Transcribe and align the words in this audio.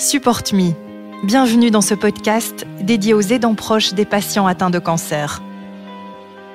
Support 0.00 0.52
Me. 0.52 0.74
Bienvenue 1.24 1.72
dans 1.72 1.80
ce 1.80 1.92
podcast 1.92 2.64
dédié 2.80 3.14
aux 3.14 3.20
aidants 3.20 3.56
proches 3.56 3.94
des 3.94 4.04
patients 4.04 4.46
atteints 4.46 4.70
de 4.70 4.78
cancer. 4.78 5.42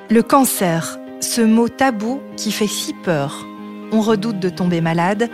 Le 0.08 0.22
cancer, 0.22 0.98
ce 1.20 1.42
mot 1.42 1.68
tabou 1.68 2.22
qui 2.38 2.50
fait 2.50 2.66
si 2.66 2.94
peur. 2.94 3.44
On 3.92 4.00
redoute 4.00 4.40
de 4.40 4.48
tomber 4.48 4.80
malade, 4.80 5.28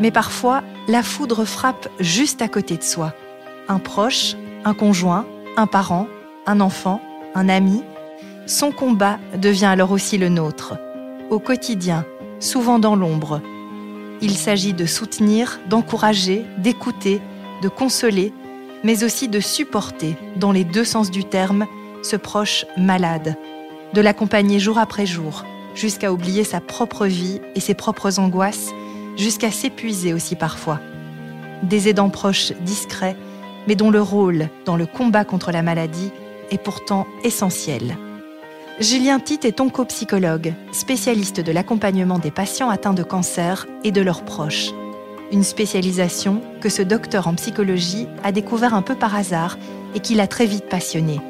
mais 0.00 0.10
parfois 0.10 0.64
la 0.88 1.04
foudre 1.04 1.44
frappe 1.44 1.88
juste 2.00 2.42
à 2.42 2.48
côté 2.48 2.76
de 2.76 2.82
soi. 2.82 3.14
Un 3.68 3.78
proche, 3.78 4.34
un 4.64 4.74
conjoint, 4.74 5.24
un 5.56 5.68
parent, 5.68 6.08
un 6.46 6.58
enfant, 6.58 7.00
un 7.36 7.48
ami. 7.48 7.84
Son 8.46 8.72
combat 8.72 9.20
devient 9.40 9.66
alors 9.66 9.92
aussi 9.92 10.18
le 10.18 10.30
nôtre. 10.30 10.76
Au 11.30 11.38
quotidien, 11.38 12.04
souvent 12.40 12.80
dans 12.80 12.96
l'ombre. 12.96 13.40
Il 14.20 14.36
s'agit 14.36 14.72
de 14.72 14.84
soutenir, 14.84 15.60
d'encourager, 15.68 16.44
d'écouter, 16.58 17.20
de 17.62 17.68
consoler, 17.68 18.34
mais 18.84 19.04
aussi 19.04 19.28
de 19.28 19.40
supporter, 19.40 20.16
dans 20.36 20.52
les 20.52 20.64
deux 20.64 20.84
sens 20.84 21.10
du 21.10 21.24
terme, 21.24 21.66
ce 22.02 22.16
proche 22.16 22.66
malade, 22.76 23.36
de 23.94 24.00
l'accompagner 24.00 24.58
jour 24.58 24.76
après 24.76 25.06
jour, 25.06 25.44
jusqu'à 25.74 26.12
oublier 26.12 26.44
sa 26.44 26.60
propre 26.60 27.06
vie 27.06 27.40
et 27.54 27.60
ses 27.60 27.74
propres 27.74 28.18
angoisses, 28.18 28.72
jusqu'à 29.16 29.50
s'épuiser 29.50 30.12
aussi 30.12 30.34
parfois. 30.34 30.80
Des 31.62 31.88
aidants 31.88 32.10
proches 32.10 32.52
discrets, 32.62 33.16
mais 33.68 33.76
dont 33.76 33.90
le 33.90 34.02
rôle 34.02 34.48
dans 34.66 34.76
le 34.76 34.86
combat 34.86 35.24
contre 35.24 35.52
la 35.52 35.62
maladie 35.62 36.10
est 36.50 36.62
pourtant 36.62 37.06
essentiel. 37.22 37.96
Julien 38.80 39.20
Titt 39.20 39.44
est 39.44 39.60
oncopsychologue, 39.60 40.54
spécialiste 40.72 41.40
de 41.40 41.52
l'accompagnement 41.52 42.18
des 42.18 42.32
patients 42.32 42.70
atteints 42.70 42.94
de 42.94 43.04
cancer 43.04 43.66
et 43.84 43.92
de 43.92 44.00
leurs 44.00 44.24
proches 44.24 44.72
une 45.32 45.42
spécialisation 45.42 46.42
que 46.60 46.68
ce 46.68 46.82
docteur 46.82 47.26
en 47.26 47.34
psychologie 47.34 48.06
a 48.22 48.32
découvert 48.32 48.74
un 48.74 48.82
peu 48.82 48.94
par 48.94 49.16
hasard 49.16 49.58
et 49.94 50.00
qui 50.00 50.14
l'a 50.14 50.26
très 50.26 50.46
vite 50.46 50.68
passionné. 50.68 51.20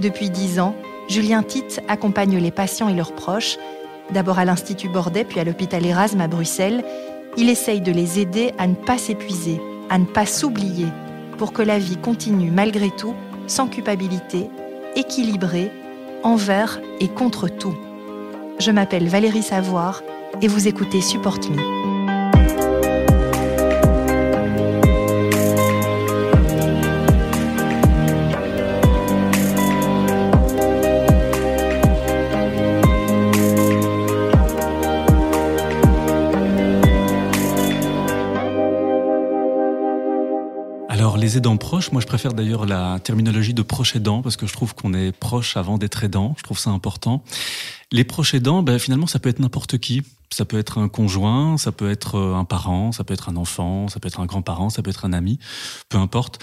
Depuis 0.00 0.30
dix 0.30 0.60
ans, 0.60 0.76
Julien 1.08 1.42
Titt 1.42 1.80
accompagne 1.88 2.36
les 2.36 2.50
patients 2.50 2.88
et 2.88 2.94
leurs 2.94 3.14
proches, 3.14 3.56
d'abord 4.12 4.38
à 4.38 4.44
l'Institut 4.44 4.90
Bordet 4.90 5.24
puis 5.24 5.40
à 5.40 5.44
l'hôpital 5.44 5.84
Erasme 5.84 6.20
à 6.20 6.28
Bruxelles. 6.28 6.84
Il 7.36 7.48
essaye 7.48 7.80
de 7.80 7.90
les 7.92 8.20
aider 8.20 8.52
à 8.58 8.66
ne 8.66 8.74
pas 8.74 8.98
s'épuiser, 8.98 9.60
à 9.88 9.98
ne 9.98 10.04
pas 10.04 10.26
s'oublier, 10.26 10.88
pour 11.38 11.52
que 11.52 11.62
la 11.62 11.78
vie 11.78 11.96
continue 11.96 12.50
malgré 12.50 12.90
tout, 12.90 13.14
sans 13.46 13.66
culpabilité, 13.66 14.48
équilibrée, 14.94 15.72
envers 16.22 16.80
et 17.00 17.08
contre 17.08 17.48
tout. 17.48 17.76
Je 18.58 18.70
m'appelle 18.70 19.08
Valérie 19.08 19.42
Savoir 19.42 20.02
et 20.42 20.48
vous 20.48 20.68
écoutez 20.68 21.00
Support 21.00 21.38
Me. 21.50 21.87
Les 41.28 41.36
aidants 41.36 41.58
proches, 41.58 41.92
moi 41.92 42.00
je 42.00 42.06
préfère 42.06 42.32
d'ailleurs 42.32 42.64
la 42.64 43.00
terminologie 43.00 43.52
de 43.52 43.60
proche 43.60 43.94
aidant 43.94 44.22
parce 44.22 44.38
que 44.38 44.46
je 44.46 44.52
trouve 44.54 44.74
qu'on 44.74 44.94
est 44.94 45.12
proche 45.12 45.58
avant 45.58 45.76
d'être 45.76 46.02
aidant. 46.02 46.34
Je 46.38 46.42
trouve 46.42 46.58
ça 46.58 46.70
important. 46.70 47.22
Les 47.92 48.02
proches 48.02 48.32
aidants, 48.32 48.62
ben, 48.62 48.78
finalement, 48.78 49.06
ça 49.06 49.18
peut 49.18 49.28
être 49.28 49.38
n'importe 49.38 49.76
qui. 49.76 50.02
Ça 50.32 50.46
peut 50.46 50.58
être 50.58 50.78
un 50.78 50.88
conjoint, 50.88 51.58
ça 51.58 51.70
peut 51.70 51.90
être 51.90 52.18
un 52.18 52.44
parent, 52.44 52.92
ça 52.92 53.04
peut 53.04 53.12
être 53.12 53.28
un 53.28 53.36
enfant, 53.36 53.88
ça 53.88 54.00
peut 54.00 54.08
être 54.08 54.20
un 54.20 54.24
grand-parent, 54.24 54.70
ça 54.70 54.80
peut 54.80 54.88
être 54.88 55.04
un 55.04 55.12
ami, 55.12 55.38
peu 55.90 55.98
importe. 55.98 56.38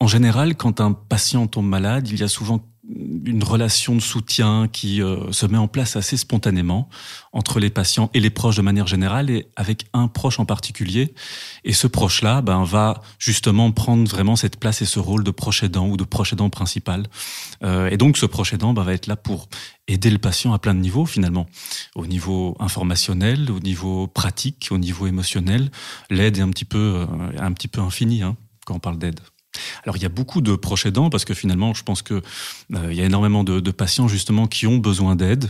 En 0.00 0.06
général, 0.06 0.56
quand 0.56 0.80
un 0.80 0.92
patient 0.94 1.46
tombe 1.46 1.66
malade, 1.66 2.08
il 2.08 2.18
y 2.18 2.22
a 2.22 2.28
souvent 2.28 2.64
une 2.88 3.42
relation 3.42 3.94
de 3.94 4.00
soutien 4.00 4.68
qui 4.68 5.02
euh, 5.02 5.32
se 5.32 5.46
met 5.46 5.58
en 5.58 5.68
place 5.68 5.96
assez 5.96 6.16
spontanément 6.16 6.88
entre 7.32 7.58
les 7.58 7.70
patients 7.70 8.10
et 8.14 8.20
les 8.20 8.30
proches 8.30 8.56
de 8.56 8.62
manière 8.62 8.86
générale 8.86 9.30
et 9.30 9.48
avec 9.56 9.86
un 9.92 10.08
proche 10.08 10.38
en 10.38 10.44
particulier. 10.44 11.14
Et 11.64 11.72
ce 11.72 11.86
proche-là 11.86 12.42
ben, 12.42 12.62
va 12.64 13.02
justement 13.18 13.72
prendre 13.72 14.08
vraiment 14.08 14.36
cette 14.36 14.58
place 14.58 14.82
et 14.82 14.86
ce 14.86 14.98
rôle 14.98 15.24
de 15.24 15.30
proche 15.30 15.62
aidant 15.62 15.88
ou 15.88 15.96
de 15.96 16.04
proche 16.04 16.32
aidant 16.32 16.50
principal. 16.50 17.06
Euh, 17.62 17.90
et 17.90 17.96
donc 17.96 18.16
ce 18.16 18.26
proche 18.26 18.52
aidant 18.52 18.72
ben, 18.72 18.82
va 18.82 18.92
être 18.92 19.06
là 19.06 19.16
pour 19.16 19.48
aider 19.88 20.10
le 20.10 20.18
patient 20.18 20.52
à 20.52 20.58
plein 20.58 20.74
de 20.74 20.80
niveaux 20.80 21.06
finalement. 21.06 21.46
Au 21.94 22.06
niveau 22.06 22.56
informationnel, 22.60 23.50
au 23.50 23.60
niveau 23.60 24.06
pratique, 24.06 24.68
au 24.70 24.78
niveau 24.78 25.06
émotionnel. 25.06 25.70
L'aide 26.10 26.38
est 26.38 26.42
un 26.42 26.50
petit 26.50 26.64
peu, 26.64 26.78
euh, 26.78 27.06
un 27.38 27.52
petit 27.52 27.68
peu 27.68 27.80
infinie 27.80 28.22
hein, 28.22 28.36
quand 28.64 28.74
on 28.74 28.80
parle 28.80 28.98
d'aide. 28.98 29.20
Alors 29.84 29.96
il 29.96 30.02
y 30.02 30.06
a 30.06 30.10
beaucoup 30.10 30.40
de 30.40 30.56
proches 30.56 30.86
aidants 30.86 31.10
parce 31.10 31.24
que 31.24 31.34
finalement 31.34 31.74
je 31.74 31.82
pense 31.82 32.02
que 32.02 32.22
euh, 32.74 32.92
y 32.92 33.00
a 33.00 33.04
énormément 33.04 33.44
de, 33.44 33.60
de 33.60 33.70
patients 33.70 34.08
justement 34.08 34.46
qui 34.46 34.66
ont 34.66 34.78
besoin 34.78 35.16
d'aide. 35.16 35.48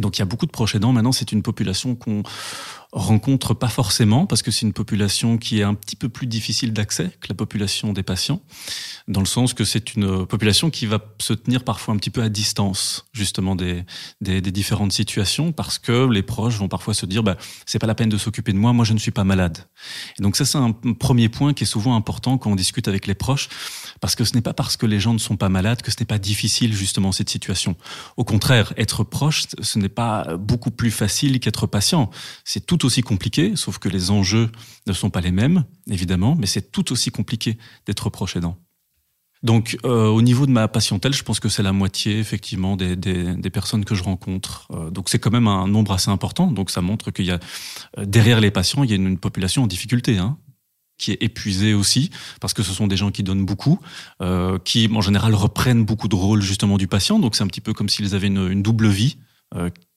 Donc 0.00 0.18
il 0.18 0.20
y 0.20 0.22
a 0.22 0.26
beaucoup 0.26 0.46
de 0.46 0.50
proches 0.50 0.74
aidants. 0.74 0.92
Maintenant 0.92 1.12
c'est 1.12 1.32
une 1.32 1.42
population 1.42 1.94
qu'on 1.94 2.22
rencontre 2.96 3.52
pas 3.52 3.68
forcément 3.68 4.24
parce 4.24 4.40
que 4.40 4.50
c'est 4.50 4.62
une 4.62 4.72
population 4.72 5.36
qui 5.36 5.60
est 5.60 5.62
un 5.62 5.74
petit 5.74 5.96
peu 5.96 6.08
plus 6.08 6.26
difficile 6.26 6.72
d'accès 6.72 7.10
que 7.20 7.28
la 7.28 7.34
population 7.34 7.92
des 7.92 8.02
patients, 8.02 8.40
dans 9.06 9.20
le 9.20 9.26
sens 9.26 9.52
que 9.52 9.64
c'est 9.64 9.94
une 9.94 10.26
population 10.26 10.70
qui 10.70 10.86
va 10.86 10.98
se 11.20 11.34
tenir 11.34 11.62
parfois 11.62 11.92
un 11.92 11.98
petit 11.98 12.08
peu 12.08 12.22
à 12.22 12.30
distance 12.30 13.04
justement 13.12 13.54
des, 13.54 13.84
des, 14.22 14.40
des 14.40 14.50
différentes 14.50 14.92
situations 14.92 15.52
parce 15.52 15.78
que 15.78 16.10
les 16.10 16.22
proches 16.22 16.56
vont 16.56 16.68
parfois 16.68 16.94
se 16.94 17.04
dire 17.04 17.22
bah 17.22 17.36
c'est 17.66 17.78
pas 17.78 17.86
la 17.86 17.94
peine 17.94 18.08
de 18.08 18.16
s'occuper 18.16 18.54
de 18.54 18.58
moi, 18.58 18.72
moi 18.72 18.86
je 18.86 18.94
ne 18.94 18.98
suis 18.98 19.10
pas 19.10 19.24
malade. 19.24 19.58
Et 20.18 20.22
donc 20.22 20.34
ça 20.34 20.46
c'est 20.46 20.58
un 20.58 20.72
premier 20.72 21.28
point 21.28 21.52
qui 21.52 21.64
est 21.64 21.66
souvent 21.66 21.96
important 21.96 22.38
quand 22.38 22.50
on 22.50 22.56
discute 22.56 22.88
avec 22.88 23.06
les 23.06 23.14
proches 23.14 23.50
parce 24.00 24.14
que 24.14 24.24
ce 24.24 24.34
n'est 24.34 24.42
pas 24.42 24.54
parce 24.54 24.78
que 24.78 24.86
les 24.86 25.00
gens 25.00 25.12
ne 25.12 25.18
sont 25.18 25.36
pas 25.36 25.50
malades 25.50 25.82
que 25.82 25.90
ce 25.90 25.96
n'est 26.00 26.06
pas 26.06 26.18
difficile 26.18 26.74
justement 26.74 27.12
cette 27.12 27.28
situation. 27.28 27.76
Au 28.16 28.24
contraire, 28.24 28.72
être 28.78 29.04
proche 29.04 29.44
ce 29.60 29.78
n'est 29.78 29.90
pas 29.90 30.36
beaucoup 30.38 30.70
plus 30.70 30.90
facile 30.90 31.40
qu'être 31.40 31.66
patient. 31.66 32.10
C'est 32.44 32.64
tout 32.64 32.85
aussi 32.86 33.02
compliqué, 33.02 33.56
sauf 33.56 33.78
que 33.78 33.88
les 33.88 34.10
enjeux 34.10 34.50
ne 34.86 34.92
sont 34.92 35.10
pas 35.10 35.20
les 35.20 35.32
mêmes, 35.32 35.64
évidemment, 35.90 36.36
mais 36.36 36.46
c'est 36.46 36.72
tout 36.72 36.92
aussi 36.92 37.10
compliqué 37.10 37.58
d'être 37.86 38.08
proche 38.10 38.36
aidant. 38.36 38.56
Donc, 39.42 39.76
euh, 39.84 40.06
au 40.06 40.22
niveau 40.22 40.46
de 40.46 40.50
ma 40.50 40.66
patientèle, 40.66 41.12
je 41.12 41.22
pense 41.22 41.40
que 41.40 41.48
c'est 41.48 41.62
la 41.62 41.72
moitié, 41.72 42.18
effectivement, 42.18 42.76
des, 42.76 43.50
personnes 43.50 43.84
que 43.84 43.94
je 43.94 44.02
rencontre. 44.02 44.66
Euh, 44.72 44.90
donc, 44.90 45.08
c'est 45.08 45.18
quand 45.18 45.30
même 45.30 45.46
un 45.46 45.68
nombre 45.68 45.92
assez 45.92 46.10
important. 46.10 46.50
Donc, 46.50 46.70
ça 46.70 46.80
montre 46.80 47.10
qu'il 47.10 47.26
y 47.26 47.30
a, 47.30 47.38
euh, 47.98 48.04
derrière 48.06 48.40
les 48.40 48.50
patients, 48.50 48.82
il 48.82 48.90
y 48.90 48.92
a 48.92 48.96
une, 48.96 49.18
population 49.18 49.62
en 49.62 49.66
difficulté, 49.66 50.18
hein, 50.18 50.38
qui 50.98 51.12
est 51.12 51.22
épuisée 51.22 51.74
aussi, 51.74 52.10
parce 52.40 52.54
que 52.54 52.62
ce 52.62 52.72
sont 52.72 52.86
des 52.86 52.96
gens 52.96 53.10
qui 53.10 53.22
donnent 53.22 53.44
beaucoup, 53.44 53.78
qui, 54.64 54.90
en 54.92 55.00
général, 55.02 55.34
reprennent 55.34 55.84
beaucoup 55.84 56.08
de 56.08 56.16
rôles, 56.16 56.40
justement, 56.40 56.78
du 56.78 56.88
patient. 56.88 57.18
Donc, 57.18 57.36
c'est 57.36 57.44
un 57.44 57.48
petit 57.48 57.60
peu 57.60 57.74
comme 57.74 57.90
s'ils 57.90 58.14
avaient 58.14 58.28
une, 58.28 58.50
une 58.50 58.62
double 58.62 58.88
vie 58.88 59.18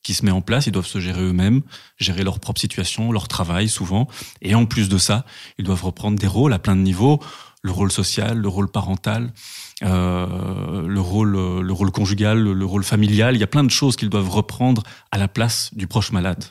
qui 0.03 0.13
se 0.13 0.25
met 0.25 0.31
en 0.31 0.41
place. 0.41 0.67
Ils 0.67 0.71
doivent 0.71 0.85
se 0.85 0.99
gérer 0.99 1.21
eux-mêmes, 1.21 1.61
gérer 1.97 2.23
leur 2.23 2.39
propre 2.39 2.61
situation, 2.61 3.11
leur 3.11 3.27
travail 3.27 3.69
souvent. 3.69 4.07
Et 4.41 4.55
en 4.55 4.65
plus 4.65 4.89
de 4.89 4.97
ça, 4.97 5.25
ils 5.57 5.65
doivent 5.65 5.83
reprendre 5.83 6.17
des 6.17 6.27
rôles 6.27 6.53
à 6.53 6.59
plein 6.59 6.75
de 6.75 6.81
niveaux. 6.81 7.19
Le 7.61 7.71
rôle 7.71 7.91
social, 7.91 8.37
le 8.37 8.47
rôle 8.47 8.71
parental, 8.71 9.33
euh, 9.83 10.87
le 10.87 11.01
rôle, 11.01 11.31
le 11.61 11.73
rôle 11.73 11.91
conjugal, 11.91 12.39
le 12.39 12.65
rôle 12.65 12.85
familial. 12.85 13.35
Il 13.35 13.39
y 13.39 13.43
a 13.43 13.47
plein 13.47 13.65
de 13.65 13.71
choses 13.71 13.97
qu'ils 13.97 14.09
doivent 14.09 14.29
reprendre 14.29 14.83
à 15.11 15.17
la 15.17 15.27
place 15.27 15.71
du 15.73 15.85
proche 15.85 16.13
malade 16.13 16.45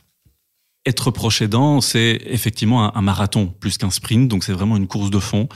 être 0.88 1.10
proche 1.10 1.43
aidant, 1.43 1.81
c'est 1.81 2.21
effectivement 2.26 2.97
un, 2.97 3.03
marathon 3.03 3.47
plus 3.60 3.78
qu'un 3.78 3.91
sprint, 3.91 4.28
donc 4.28 4.44
c'est 4.44 4.53
vraiment 4.53 4.76
une 4.76 4.87
course 4.87 5.10
de 5.10 5.19
fond. 5.19 5.49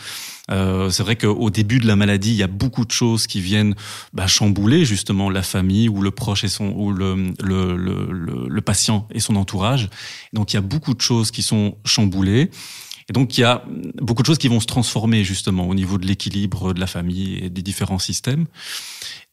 Euh, 0.51 0.91
c'est 0.91 1.03
vrai 1.03 1.17
qu'au 1.17 1.51
début 1.51 1.79
de 1.79 1.87
la 1.87 1.97
maladie, 1.97 2.31
il 2.31 2.37
y 2.37 2.43
a 2.43 2.49
beaucoup 2.49 2.85
de 2.85 2.91
choses 2.91 3.27
qui 3.27 3.41
viennent 3.41 3.75
bah, 4.13 4.27
chambouler 4.27 4.85
justement 4.85 5.31
la 5.31 5.43
famille 5.43 5.89
ou 5.89 6.03
le 6.03 6.11
proche 6.11 6.45
et 6.45 6.49
son 6.49 6.67
ou 6.77 6.93
le, 6.93 7.33
le, 7.43 7.77
le, 7.77 8.47
le 8.49 8.61
patient 8.61 9.09
et 9.13 9.21
son 9.21 9.37
entourage. 9.37 9.89
Donc 10.33 10.53
il 10.53 10.57
y 10.57 10.59
a 10.59 10.63
beaucoup 10.63 10.95
de 10.95 11.01
choses 11.01 11.31
qui 11.31 11.43
sont 11.43 11.77
chamboulées. 11.85 12.51
Et 13.09 13.13
donc, 13.13 13.37
il 13.37 13.43
y 13.43 13.45
a 13.45 13.65
beaucoup 14.01 14.23
de 14.23 14.27
choses 14.27 14.39
qui 14.39 14.49
vont 14.49 14.61
se 14.61 14.67
transformer 14.67 15.25
justement 15.25 15.69
au 15.69 15.75
niveau 15.75 15.99
de 15.99 16.07
l'équilibre 16.07 16.73
de 16.73 16.81
la 16.81 16.87
famille 16.87 17.39
et 17.43 17.51
des 17.51 17.63
différents 17.63 17.99
systèmes. 17.99 18.47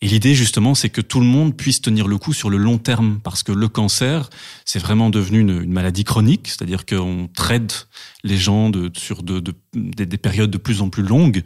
Et 0.01 0.07
l'idée 0.07 0.33
justement, 0.33 0.75
c'est 0.75 0.89
que 0.89 1.01
tout 1.01 1.19
le 1.19 1.25
monde 1.25 1.55
puisse 1.55 1.81
tenir 1.81 2.07
le 2.07 2.17
coup 2.17 2.33
sur 2.33 2.49
le 2.49 2.57
long 2.57 2.77
terme, 2.77 3.19
parce 3.21 3.43
que 3.43 3.51
le 3.51 3.67
cancer, 3.67 4.29
c'est 4.65 4.79
vraiment 4.79 5.09
devenu 5.09 5.39
une, 5.39 5.71
maladie 5.71 6.03
chronique, 6.03 6.47
c'est-à-dire 6.47 6.85
qu'on 6.85 7.29
traite 7.33 7.87
les 8.23 8.37
gens 8.37 8.71
sur 8.97 9.23
de, 9.23 9.39
de, 9.39 9.53
des, 9.73 10.17
périodes 10.17 10.51
de 10.51 10.57
plus 10.57 10.81
en 10.81 10.89
plus 10.89 11.03
longues. 11.03 11.43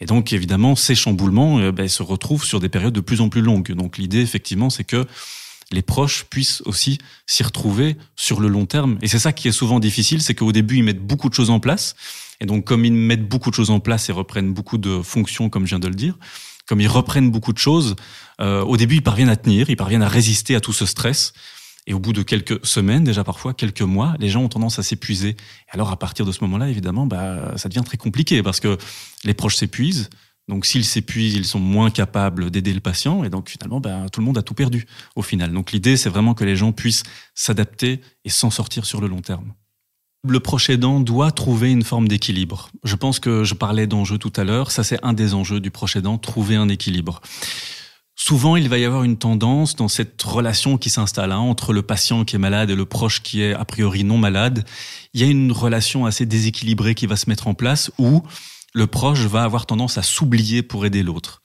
Et 0.00 0.06
donc, 0.06 0.32
évidemment, 0.32 0.74
ces 0.74 0.96
chamboulements 0.96 1.60
euh, 1.60 1.70
ben, 1.70 1.86
se 1.86 2.02
retrouvent 2.02 2.44
sur 2.44 2.58
des 2.58 2.68
périodes 2.68 2.94
de 2.94 3.00
plus 3.00 3.20
en 3.20 3.28
plus 3.28 3.40
longues. 3.40 3.72
Donc, 3.72 3.98
l'idée, 3.98 4.20
effectivement, 4.20 4.68
c'est 4.68 4.84
que 4.84 5.06
les 5.72 5.82
proches 5.82 6.24
puissent 6.24 6.62
aussi 6.66 6.98
s'y 7.26 7.42
retrouver 7.42 7.96
sur 8.16 8.40
le 8.40 8.48
long 8.48 8.66
terme. 8.66 8.98
Et 9.02 9.08
c'est 9.08 9.18
ça 9.18 9.32
qui 9.32 9.48
est 9.48 9.52
souvent 9.52 9.80
difficile, 9.80 10.22
c'est 10.22 10.34
qu'au 10.34 10.52
début, 10.52 10.76
ils 10.78 10.84
mettent 10.84 11.04
beaucoup 11.04 11.28
de 11.28 11.34
choses 11.34 11.50
en 11.50 11.60
place. 11.60 11.94
Et 12.40 12.46
donc, 12.46 12.64
comme 12.64 12.84
ils 12.84 12.92
mettent 12.92 13.28
beaucoup 13.28 13.50
de 13.50 13.54
choses 13.54 13.70
en 13.70 13.80
place 13.80 14.08
et 14.08 14.12
reprennent 14.12 14.52
beaucoup 14.52 14.78
de 14.78 15.00
fonctions, 15.02 15.48
comme 15.48 15.64
je 15.64 15.70
viens 15.70 15.78
de 15.78 15.88
le 15.88 15.94
dire, 15.94 16.18
comme 16.66 16.80
ils 16.80 16.88
reprennent 16.88 17.30
beaucoup 17.30 17.52
de 17.52 17.58
choses, 17.58 17.96
euh, 18.40 18.62
au 18.62 18.76
début, 18.76 18.96
ils 18.96 19.02
parviennent 19.02 19.28
à 19.28 19.36
tenir, 19.36 19.70
ils 19.70 19.76
parviennent 19.76 20.02
à 20.02 20.08
résister 20.08 20.54
à 20.54 20.60
tout 20.60 20.72
ce 20.72 20.86
stress. 20.86 21.32
Et 21.86 21.94
au 21.94 21.98
bout 21.98 22.12
de 22.12 22.22
quelques 22.22 22.64
semaines, 22.64 23.02
déjà 23.02 23.24
parfois 23.24 23.54
quelques 23.54 23.82
mois, 23.82 24.14
les 24.20 24.28
gens 24.28 24.42
ont 24.42 24.48
tendance 24.48 24.78
à 24.78 24.84
s'épuiser. 24.84 25.36
Alors 25.68 25.90
à 25.90 25.98
partir 25.98 26.24
de 26.24 26.30
ce 26.30 26.38
moment-là, 26.42 26.68
évidemment, 26.68 27.06
bah, 27.06 27.54
ça 27.56 27.68
devient 27.68 27.82
très 27.84 27.96
compliqué 27.96 28.42
parce 28.42 28.60
que 28.60 28.78
les 29.24 29.34
proches 29.34 29.56
s'épuisent. 29.56 30.08
Donc 30.52 30.66
s'ils 30.66 30.84
s'épuisent, 30.84 31.34
ils 31.34 31.46
sont 31.46 31.58
moins 31.58 31.88
capables 31.88 32.50
d'aider 32.50 32.74
le 32.74 32.80
patient 32.80 33.24
et 33.24 33.30
donc 33.30 33.48
finalement, 33.48 33.80
bah, 33.80 34.04
tout 34.12 34.20
le 34.20 34.26
monde 34.26 34.36
a 34.36 34.42
tout 34.42 34.52
perdu 34.52 34.86
au 35.16 35.22
final. 35.22 35.50
Donc 35.50 35.72
l'idée, 35.72 35.96
c'est 35.96 36.10
vraiment 36.10 36.34
que 36.34 36.44
les 36.44 36.56
gens 36.56 36.72
puissent 36.72 37.04
s'adapter 37.34 38.02
et 38.26 38.28
s'en 38.28 38.50
sortir 38.50 38.84
sur 38.84 39.00
le 39.00 39.08
long 39.08 39.22
terme. 39.22 39.54
Le 40.28 40.40
proche 40.40 40.68
aidant 40.68 41.00
doit 41.00 41.32
trouver 41.32 41.72
une 41.72 41.82
forme 41.82 42.06
d'équilibre. 42.06 42.68
Je 42.84 42.96
pense 42.96 43.18
que 43.18 43.44
je 43.44 43.54
parlais 43.54 43.86
d'enjeux 43.86 44.18
tout 44.18 44.32
à 44.36 44.44
l'heure. 44.44 44.72
Ça, 44.72 44.84
c'est 44.84 45.02
un 45.02 45.14
des 45.14 45.32
enjeux 45.32 45.58
du 45.58 45.70
proche 45.70 45.96
aidant, 45.96 46.18
trouver 46.18 46.56
un 46.56 46.68
équilibre. 46.68 47.22
Souvent, 48.14 48.56
il 48.56 48.68
va 48.68 48.76
y 48.76 48.84
avoir 48.84 49.04
une 49.04 49.16
tendance 49.16 49.74
dans 49.74 49.88
cette 49.88 50.20
relation 50.22 50.76
qui 50.76 50.90
s'installe 50.90 51.32
hein, 51.32 51.38
entre 51.38 51.72
le 51.72 51.80
patient 51.80 52.26
qui 52.26 52.36
est 52.36 52.38
malade 52.38 52.68
et 52.68 52.76
le 52.76 52.84
proche 52.84 53.22
qui 53.22 53.40
est 53.40 53.54
a 53.54 53.64
priori 53.64 54.04
non 54.04 54.18
malade. 54.18 54.66
Il 55.14 55.22
y 55.22 55.24
a 55.24 55.28
une 55.28 55.50
relation 55.50 56.04
assez 56.04 56.26
déséquilibrée 56.26 56.94
qui 56.94 57.06
va 57.06 57.16
se 57.16 57.30
mettre 57.30 57.48
en 57.48 57.54
place 57.54 57.90
où 57.96 58.22
le 58.72 58.86
proche 58.86 59.20
va 59.20 59.44
avoir 59.44 59.66
tendance 59.66 59.98
à 59.98 60.02
s'oublier 60.02 60.62
pour 60.62 60.86
aider 60.86 61.02
l'autre. 61.02 61.42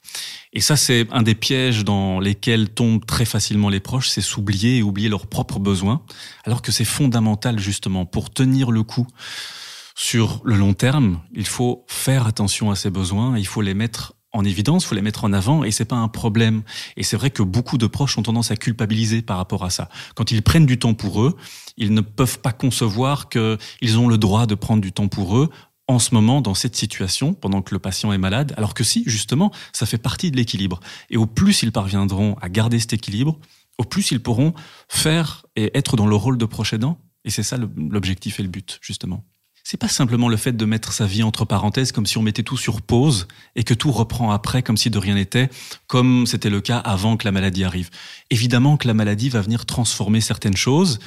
Et 0.54 0.62
ça, 0.62 0.76
c'est 0.76 1.08
un 1.12 1.24
des 1.24 1.36
pièges 1.36 1.84
dans 1.84 2.20
lesquels 2.20 2.70
tombent 2.70 3.06
très 3.06 3.26
facilement 3.26 3.70
les 3.70 3.80
proches, 3.80 4.10
c'est 4.10 4.22
s'oublier 4.22 4.78
et 4.78 4.84
oublier 4.84 5.10
leurs 5.10 5.28
propres 5.28 5.60
besoins, 5.60 6.02
alors 6.46 6.62
que 6.62 6.72
c'est 6.72 6.86
fondamental 6.86 7.60
justement 7.60 8.06
pour 8.06 8.30
tenir 8.30 8.72
le 8.72 8.84
coup. 8.84 9.08
Sur 9.96 10.42
le 10.46 10.56
long 10.56 10.74
terme, 10.74 11.22
il 11.34 11.48
faut 11.48 11.84
faire 11.88 12.28
attention 12.28 12.72
à 12.72 12.76
ses 12.76 12.92
besoins, 12.92 13.38
il 13.38 13.48
faut 13.48 13.62
les 13.62 13.74
mettre 13.74 14.14
en 14.32 14.44
évidence, 14.44 14.84
il 14.84 14.88
faut 14.88 14.96
les 14.96 15.02
mettre 15.02 15.24
en 15.24 15.34
avant 15.34 15.64
et 15.64 15.72
c'est 15.72 15.86
pas 15.86 15.96
un 15.96 16.08
problème. 16.08 16.62
Et 16.96 17.04
c'est 17.04 17.18
vrai 17.18 17.32
que 17.32 17.42
beaucoup 17.42 17.78
de 17.78 17.88
proches 17.88 18.18
ont 18.18 18.24
tendance 18.24 18.52
à 18.52 18.56
culpabiliser 18.56 19.22
par 19.22 19.38
rapport 19.38 19.66
à 19.66 19.70
ça. 19.70 19.90
Quand 20.16 20.32
ils 20.32 20.44
prennent 20.44 20.66
du 20.66 20.78
temps 20.78 20.94
pour 20.94 21.24
eux, 21.24 21.36
ils 21.78 21.94
ne 21.94 22.02
peuvent 22.02 22.40
pas 22.40 22.52
concevoir 22.52 23.30
qu'ils 23.30 23.98
ont 23.98 24.08
le 24.08 24.18
droit 24.18 24.46
de 24.46 24.56
prendre 24.56 24.82
du 24.82 24.92
temps 24.92 25.08
pour 25.08 25.38
eux 25.38 25.50
en 25.88 26.00
ce 26.00 26.14
moment 26.14 26.42
dans 26.42 26.54
cette 26.54 26.76
situation 26.76 27.34
pendant 27.34 27.62
que 27.62 27.74
le 27.74 27.80
patient 27.80 28.12
est 28.12 28.18
malade, 28.18 28.54
alors 28.58 28.74
que 28.74 28.84
si, 28.84 29.04
justement, 29.08 29.52
ça 29.72 29.86
fait 29.86 29.98
partie 29.98 30.32
de 30.32 30.36
l'équilibre. 30.36 30.80
Et 31.10 31.18
au 31.18 31.26
plus 31.26 31.64
ils 31.64 31.72
parviendront 31.72 32.36
à 32.42 32.50
garder 32.50 32.80
cet 32.80 32.94
équilibre, 32.94 33.40
au 33.78 33.84
plus 33.84 34.12
ils 34.12 34.22
pourront 34.22 34.54
faire 34.90 35.46
et 35.56 35.78
être 35.78 35.96
dans 35.96 36.08
le 36.08 36.16
rôle 36.16 36.38
de 36.38 36.46
proche. 36.46 36.74
Et 37.24 37.30
c'est 37.30 37.44
ça 37.44 37.58
l'objectif 37.58 38.40
et 38.40 38.44
le 38.44 38.50
but, 38.50 38.80
justement. 38.82 39.24
C'est 39.70 39.76
pas 39.76 39.90
simplement 39.90 40.30
le 40.30 40.38
fait 40.38 40.54
de 40.54 40.64
mettre 40.64 40.94
sa 40.94 41.06
vie 41.06 41.24
entre 41.24 41.44
parenthèses 41.44 41.92
comme 41.92 42.06
si 42.06 42.18
on 42.18 42.22
mettait 42.22 42.42
tout 42.42 42.56
sur 42.56 42.82
pause 42.82 43.28
et 43.58 43.66
que 43.66 43.74
tout 43.74 43.92
reprend 43.92 44.32
après 44.32 44.64
comme 44.64 44.78
si 44.78 44.90
de 44.90 44.98
rien 44.98 45.16
n'était, 45.16 45.50
comme 45.88 46.26
c'était 46.26 46.50
le 46.50 46.62
cas 46.62 46.78
avant 46.78 47.18
que 47.18 47.26
la 47.26 47.34
maladie 47.34 47.66
arrive. 47.66 47.90
Évidemment 48.30 48.78
que 48.78 48.88
la 48.88 48.94
maladie 48.94 49.28
va 49.28 49.42
venir 49.42 49.66
transformer 49.66 50.22
certaines 50.22 50.56
choses. 50.56 51.00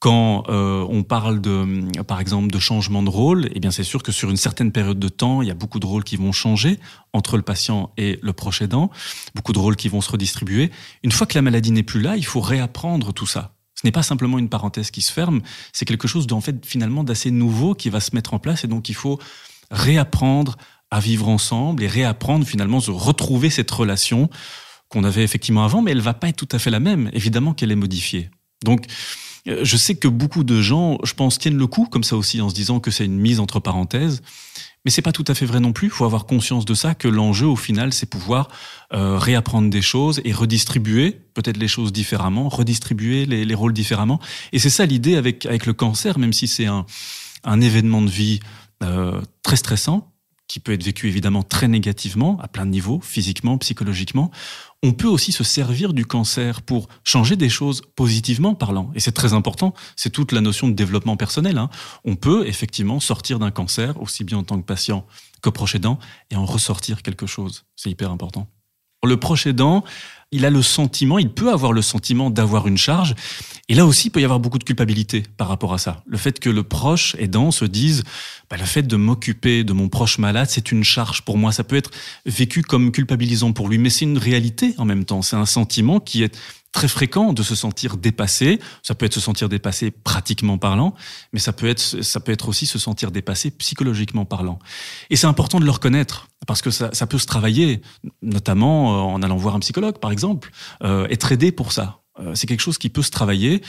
Quand 0.00 0.44
euh, 0.48 0.86
on 0.88 1.02
parle 1.02 1.42
de, 1.42 2.02
par 2.04 2.20
exemple, 2.20 2.50
de 2.50 2.58
changement 2.58 3.02
de 3.02 3.10
rôle, 3.10 3.50
eh 3.54 3.60
bien 3.60 3.70
c'est 3.70 3.84
sûr 3.84 4.02
que 4.02 4.12
sur 4.12 4.30
une 4.30 4.38
certaine 4.38 4.72
période 4.72 4.98
de 4.98 5.08
temps, 5.08 5.42
il 5.42 5.48
y 5.48 5.50
a 5.50 5.54
beaucoup 5.54 5.78
de 5.78 5.84
rôles 5.84 6.04
qui 6.04 6.16
vont 6.16 6.32
changer 6.32 6.80
entre 7.12 7.36
le 7.36 7.42
patient 7.42 7.90
et 7.98 8.18
le 8.22 8.32
proche 8.32 8.62
aidant, 8.62 8.90
beaucoup 9.34 9.52
de 9.52 9.58
rôles 9.58 9.76
qui 9.76 9.90
vont 9.90 10.00
se 10.00 10.10
redistribuer. 10.10 10.70
Une 11.02 11.12
fois 11.12 11.26
que 11.26 11.36
la 11.36 11.42
maladie 11.42 11.70
n'est 11.70 11.82
plus 11.82 12.00
là, 12.00 12.16
il 12.16 12.24
faut 12.24 12.40
réapprendre 12.40 13.12
tout 13.12 13.26
ça. 13.26 13.52
Ce 13.74 13.86
n'est 13.86 13.92
pas 13.92 14.02
simplement 14.02 14.38
une 14.38 14.48
parenthèse 14.48 14.90
qui 14.90 15.02
se 15.02 15.12
ferme, 15.12 15.42
c'est 15.74 15.84
quelque 15.84 16.08
chose 16.08 16.26
d'en 16.26 16.40
fait 16.40 16.64
finalement 16.64 17.04
d'assez 17.04 17.30
nouveau 17.30 17.74
qui 17.74 17.90
va 17.90 18.00
se 18.00 18.14
mettre 18.14 18.32
en 18.32 18.38
place 18.38 18.64
et 18.64 18.68
donc 18.68 18.88
il 18.88 18.94
faut 18.94 19.18
réapprendre 19.70 20.56
à 20.90 20.98
vivre 20.98 21.28
ensemble 21.28 21.82
et 21.82 21.86
réapprendre 21.86 22.46
finalement 22.46 22.80
se 22.80 22.90
retrouver 22.90 23.50
cette 23.50 23.70
relation 23.70 24.30
qu'on 24.88 25.04
avait 25.04 25.24
effectivement 25.24 25.64
avant, 25.64 25.82
mais 25.82 25.90
elle 25.90 26.00
va 26.00 26.14
pas 26.14 26.28
être 26.28 26.36
tout 26.36 26.48
à 26.52 26.58
fait 26.58 26.70
la 26.70 26.80
même. 26.80 27.10
Évidemment 27.12 27.52
qu'elle 27.52 27.70
est 27.70 27.76
modifiée. 27.76 28.30
Donc 28.64 28.86
je 29.62 29.76
sais 29.76 29.94
que 29.94 30.08
beaucoup 30.08 30.44
de 30.44 30.60
gens, 30.60 30.98
je 31.04 31.14
pense, 31.14 31.38
tiennent 31.38 31.58
le 31.58 31.66
coup 31.66 31.86
comme 31.86 32.04
ça 32.04 32.16
aussi 32.16 32.40
en 32.40 32.48
se 32.48 32.54
disant 32.54 32.80
que 32.80 32.90
c'est 32.90 33.04
une 33.04 33.18
mise 33.18 33.40
entre 33.40 33.60
parenthèses. 33.60 34.22
Mais 34.84 34.90
c'est 34.90 35.02
pas 35.02 35.12
tout 35.12 35.24
à 35.28 35.34
fait 35.34 35.44
vrai 35.44 35.60
non 35.60 35.74
plus. 35.74 35.88
Il 35.88 35.90
faut 35.90 36.06
avoir 36.06 36.24
conscience 36.24 36.64
de 36.64 36.72
ça, 36.72 36.94
que 36.94 37.06
l'enjeu 37.06 37.46
au 37.46 37.56
final, 37.56 37.92
c'est 37.92 38.06
pouvoir 38.06 38.48
euh, 38.94 39.18
réapprendre 39.18 39.68
des 39.68 39.82
choses 39.82 40.22
et 40.24 40.32
redistribuer 40.32 41.20
peut-être 41.34 41.58
les 41.58 41.68
choses 41.68 41.92
différemment, 41.92 42.48
redistribuer 42.48 43.26
les, 43.26 43.44
les 43.44 43.54
rôles 43.54 43.74
différemment. 43.74 44.20
Et 44.52 44.58
c'est 44.58 44.70
ça 44.70 44.86
l'idée 44.86 45.16
avec 45.16 45.44
avec 45.44 45.66
le 45.66 45.74
cancer, 45.74 46.18
même 46.18 46.32
si 46.32 46.48
c'est 46.48 46.66
un 46.66 46.86
un 47.44 47.60
événement 47.60 48.02
de 48.02 48.10
vie 48.10 48.40
euh, 48.82 49.20
très 49.42 49.56
stressant 49.56 50.10
qui 50.50 50.58
peut 50.58 50.72
être 50.72 50.82
vécu 50.82 51.06
évidemment 51.06 51.44
très 51.44 51.68
négativement 51.68 52.38
à 52.40 52.48
plein 52.48 52.66
de 52.66 52.70
niveaux, 52.70 53.00
physiquement, 53.00 53.56
psychologiquement 53.58 54.30
on 54.82 54.92
peut 54.92 55.08
aussi 55.08 55.32
se 55.32 55.44
servir 55.44 55.92
du 55.92 56.06
cancer 56.06 56.62
pour 56.62 56.88
changer 57.04 57.36
des 57.36 57.48
choses 57.48 57.82
positivement 57.96 58.54
parlant. 58.54 58.90
Et 58.94 59.00
c'est 59.00 59.12
très 59.12 59.34
important, 59.34 59.74
c'est 59.94 60.10
toute 60.10 60.32
la 60.32 60.40
notion 60.40 60.68
de 60.68 60.72
développement 60.72 61.16
personnel. 61.16 61.58
Hein. 61.58 61.68
On 62.04 62.16
peut 62.16 62.46
effectivement 62.46 62.98
sortir 62.98 63.38
d'un 63.38 63.50
cancer, 63.50 64.00
aussi 64.00 64.24
bien 64.24 64.38
en 64.38 64.42
tant 64.42 64.58
que 64.58 64.64
patient 64.64 65.06
que 65.42 65.50
proche 65.50 65.74
aidant, 65.74 65.98
et 66.30 66.36
en 66.36 66.46
ressortir 66.46 67.02
quelque 67.02 67.26
chose. 67.26 67.64
C'est 67.76 67.90
hyper 67.90 68.10
important. 68.10 68.48
Le 69.04 69.16
proche 69.16 69.46
aidant, 69.46 69.82
il 70.32 70.44
a 70.44 70.50
le 70.50 70.62
sentiment, 70.62 71.18
il 71.18 71.30
peut 71.30 71.50
avoir 71.50 71.72
le 71.72 71.82
sentiment 71.82 72.30
d'avoir 72.30 72.68
une 72.68 72.78
charge. 72.78 73.14
Et 73.68 73.74
là 73.74 73.86
aussi, 73.86 74.08
il 74.08 74.10
peut 74.10 74.20
y 74.20 74.24
avoir 74.24 74.40
beaucoup 74.40 74.58
de 74.58 74.64
culpabilité 74.64 75.24
par 75.36 75.48
rapport 75.48 75.72
à 75.72 75.78
ça. 75.78 76.02
Le 76.06 76.18
fait 76.18 76.38
que 76.38 76.50
le 76.50 76.62
proche 76.62 77.16
aidant 77.18 77.50
se 77.50 77.64
dise, 77.64 78.04
bah, 78.48 78.56
le 78.56 78.64
fait 78.64 78.82
de 78.82 78.96
m'occuper 78.96 79.64
de 79.64 79.72
mon 79.72 79.88
proche 79.88 80.18
malade, 80.18 80.48
c'est 80.50 80.70
une 80.70 80.84
charge 80.84 81.22
pour 81.22 81.38
moi. 81.38 81.50
Ça 81.50 81.64
peut 81.64 81.76
être 81.76 81.90
vécu 82.26 82.62
comme 82.62 82.92
culpabilisant 82.92 83.52
pour 83.52 83.68
lui, 83.68 83.78
mais 83.78 83.90
c'est 83.90 84.04
une 84.04 84.18
réalité 84.18 84.74
en 84.78 84.84
même 84.84 85.04
temps. 85.04 85.22
C'est 85.22 85.36
un 85.36 85.46
sentiment 85.46 85.98
qui 85.98 86.22
est 86.22 86.36
très 86.72 86.88
fréquent 86.88 87.32
de 87.32 87.42
se 87.42 87.54
sentir 87.54 87.96
dépassé. 87.96 88.60
Ça 88.82 88.94
peut 88.94 89.06
être 89.06 89.14
se 89.14 89.20
sentir 89.20 89.48
dépassé 89.48 89.90
pratiquement 89.90 90.58
parlant, 90.58 90.94
mais 91.32 91.40
ça 91.40 91.52
peut 91.52 91.68
être, 91.68 91.80
ça 91.80 92.20
peut 92.20 92.32
être 92.32 92.48
aussi 92.48 92.66
se 92.66 92.78
sentir 92.78 93.10
dépassé 93.10 93.50
psychologiquement 93.50 94.24
parlant. 94.24 94.58
Et 95.10 95.16
c'est 95.16 95.26
important 95.26 95.58
de 95.58 95.64
le 95.64 95.70
reconnaître 95.70 96.28
parce 96.46 96.62
que 96.62 96.70
ça, 96.70 96.90
ça 96.92 97.06
peut 97.06 97.18
se 97.18 97.26
travailler, 97.26 97.82
notamment 98.22 98.94
euh, 98.94 99.14
en 99.14 99.22
allant 99.22 99.36
voir 99.36 99.54
un 99.54 99.60
psychologue, 99.60 99.98
par 99.98 100.12
exemple, 100.12 100.50
euh, 100.82 101.06
être 101.08 101.32
aidé 101.32 101.52
pour 101.52 101.72
ça. 101.72 102.00
Euh, 102.18 102.34
c'est 102.34 102.46
quelque 102.46 102.60
chose 102.60 102.78
qui 102.78 102.88
peut 102.88 103.02
se 103.02 103.10
travailler. 103.10 103.62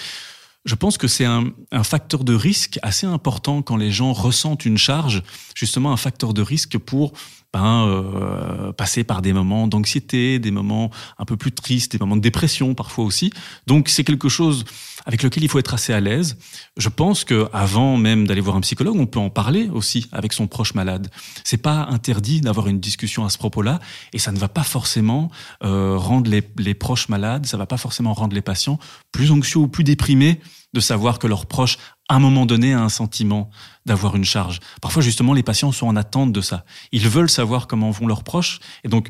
Je 0.65 0.75
pense 0.75 0.99
que 0.99 1.07
c'est 1.07 1.25
un, 1.25 1.45
un, 1.71 1.83
facteur 1.83 2.23
de 2.23 2.35
risque 2.35 2.77
assez 2.83 3.07
important 3.07 3.63
quand 3.63 3.77
les 3.77 3.91
gens 3.91 4.13
ressentent 4.13 4.65
une 4.65 4.77
charge, 4.77 5.23
justement 5.55 5.91
un 5.91 5.97
facteur 5.97 6.35
de 6.35 6.43
risque 6.43 6.77
pour 6.77 7.13
ben, 7.53 7.85
euh, 7.87 8.71
passer 8.71 9.03
par 9.03 9.21
des 9.21 9.33
moments 9.33 9.67
d'anxiété, 9.67 10.39
des 10.39 10.51
moments 10.51 10.89
un 11.17 11.25
peu 11.25 11.35
plus 11.35 11.51
tristes, 11.51 11.91
des 11.91 11.97
moments 11.97 12.15
de 12.15 12.21
dépression 12.21 12.73
parfois 12.75 13.05
aussi. 13.05 13.31
Donc 13.67 13.89
c'est 13.89 14.03
quelque 14.03 14.29
chose 14.29 14.63
avec 15.05 15.23
lequel 15.23 15.43
il 15.43 15.49
faut 15.49 15.59
être 15.59 15.73
assez 15.73 15.93
à 15.93 15.99
l'aise. 15.99 16.37
Je 16.77 16.89
pense 16.89 17.23
que 17.23 17.47
avant 17.53 17.97
même 17.97 18.27
d'aller 18.27 18.41
voir 18.41 18.55
un 18.55 18.61
psychologue, 18.61 18.95
on 18.97 19.05
peut 19.05 19.19
en 19.19 19.29
parler 19.29 19.69
aussi 19.71 20.07
avec 20.11 20.33
son 20.33 20.47
proche 20.47 20.73
malade. 20.73 21.09
C'est 21.43 21.57
pas 21.57 21.87
interdit 21.89 22.41
d'avoir 22.41 22.67
une 22.67 22.79
discussion 22.79 23.25
à 23.25 23.29
ce 23.29 23.37
propos-là, 23.37 23.79
et 24.13 24.19
ça 24.19 24.31
ne 24.31 24.39
va 24.39 24.47
pas 24.47 24.63
forcément 24.63 25.29
euh, 25.63 25.97
rendre 25.97 26.29
les, 26.29 26.43
les 26.57 26.73
proches 26.73 27.09
malades, 27.09 27.45
ça 27.45 27.57
va 27.57 27.65
pas 27.65 27.77
forcément 27.77 28.13
rendre 28.13 28.35
les 28.35 28.41
patients 28.41 28.79
plus 29.11 29.31
anxieux 29.31 29.59
ou 29.59 29.67
plus 29.67 29.83
déprimés 29.83 30.39
de 30.73 30.79
savoir 30.79 31.19
que 31.19 31.27
leurs 31.27 31.47
proches 31.47 31.77
à 32.11 32.15
un 32.15 32.19
moment 32.19 32.45
donné, 32.45 32.73
a 32.73 32.81
un 32.81 32.89
sentiment 32.89 33.49
d'avoir 33.85 34.17
une 34.17 34.25
charge. 34.25 34.59
Parfois, 34.81 35.01
justement, 35.01 35.33
les 35.33 35.43
patients 35.43 35.71
sont 35.71 35.87
en 35.87 35.95
attente 35.95 36.33
de 36.33 36.41
ça. 36.41 36.65
Ils 36.91 37.07
veulent 37.07 37.29
savoir 37.29 37.67
comment 37.67 37.89
vont 37.89 38.05
leurs 38.05 38.25
proches. 38.25 38.59
Et 38.83 38.89
donc, 38.89 39.07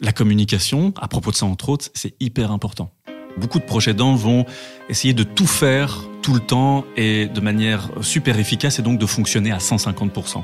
la 0.00 0.14
communication, 0.14 0.94
à 0.98 1.06
propos 1.06 1.32
de 1.32 1.36
ça, 1.36 1.44
entre 1.44 1.68
autres, 1.68 1.90
c'est 1.92 2.14
hyper 2.18 2.50
important. 2.50 2.94
Beaucoup 3.36 3.58
de 3.58 3.64
proches 3.64 3.88
aidants 3.88 4.14
vont 4.14 4.44
essayer 4.88 5.14
de 5.14 5.22
tout 5.22 5.46
faire 5.46 6.04
tout 6.22 6.34
le 6.34 6.40
temps 6.40 6.84
et 6.96 7.26
de 7.26 7.40
manière 7.40 7.90
super 8.02 8.38
efficace 8.38 8.78
et 8.78 8.82
donc 8.82 8.98
de 8.98 9.06
fonctionner 9.06 9.52
à 9.52 9.58
150%. 9.58 10.42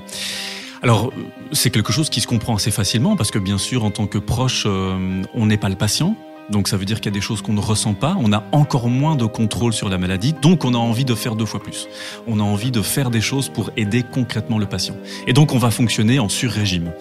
Alors, 0.82 1.12
c'est 1.52 1.70
quelque 1.70 1.92
chose 1.92 2.10
qui 2.10 2.20
se 2.20 2.26
comprend 2.26 2.56
assez 2.56 2.70
facilement 2.70 3.16
parce 3.16 3.30
que 3.30 3.38
bien 3.38 3.58
sûr, 3.58 3.84
en 3.84 3.90
tant 3.90 4.06
que 4.06 4.18
proche, 4.18 4.64
euh, 4.66 5.22
on 5.34 5.46
n'est 5.46 5.56
pas 5.56 5.68
le 5.68 5.74
patient, 5.74 6.16
donc 6.50 6.68
ça 6.68 6.76
veut 6.76 6.84
dire 6.84 7.00
qu'il 7.00 7.06
y 7.06 7.14
a 7.14 7.18
des 7.18 7.20
choses 7.20 7.42
qu'on 7.42 7.54
ne 7.54 7.60
ressent 7.60 7.94
pas, 7.94 8.16
on 8.20 8.32
a 8.32 8.44
encore 8.52 8.88
moins 8.88 9.16
de 9.16 9.24
contrôle 9.24 9.72
sur 9.72 9.88
la 9.88 9.98
maladie, 9.98 10.32
donc 10.32 10.64
on 10.64 10.74
a 10.74 10.78
envie 10.78 11.04
de 11.04 11.14
faire 11.14 11.34
deux 11.34 11.46
fois 11.46 11.60
plus. 11.60 11.88
On 12.26 12.38
a 12.38 12.42
envie 12.42 12.70
de 12.70 12.82
faire 12.82 13.10
des 13.10 13.20
choses 13.20 13.48
pour 13.48 13.70
aider 13.76 14.02
concrètement 14.02 14.58
le 14.58 14.66
patient. 14.66 14.96
Et 15.26 15.32
donc 15.32 15.52
on 15.52 15.58
va 15.58 15.70
fonctionner 15.70 16.18
en 16.18 16.28
sur-régime. 16.28 16.92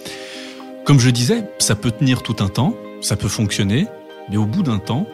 Comme 0.83 0.99
je 0.99 1.09
disais, 1.09 1.43
ça 1.59 1.75
peut 1.75 1.91
tenir 1.91 2.23
tout 2.23 2.37
un 2.39 2.47
temps, 2.47 2.75
ça 3.01 3.15
peut 3.15 3.27
fonctionner, 3.27 3.87
mais 4.29 4.37
au 4.37 4.45
bout 4.45 4.63
d'un 4.63 4.79
temps, 4.79 5.05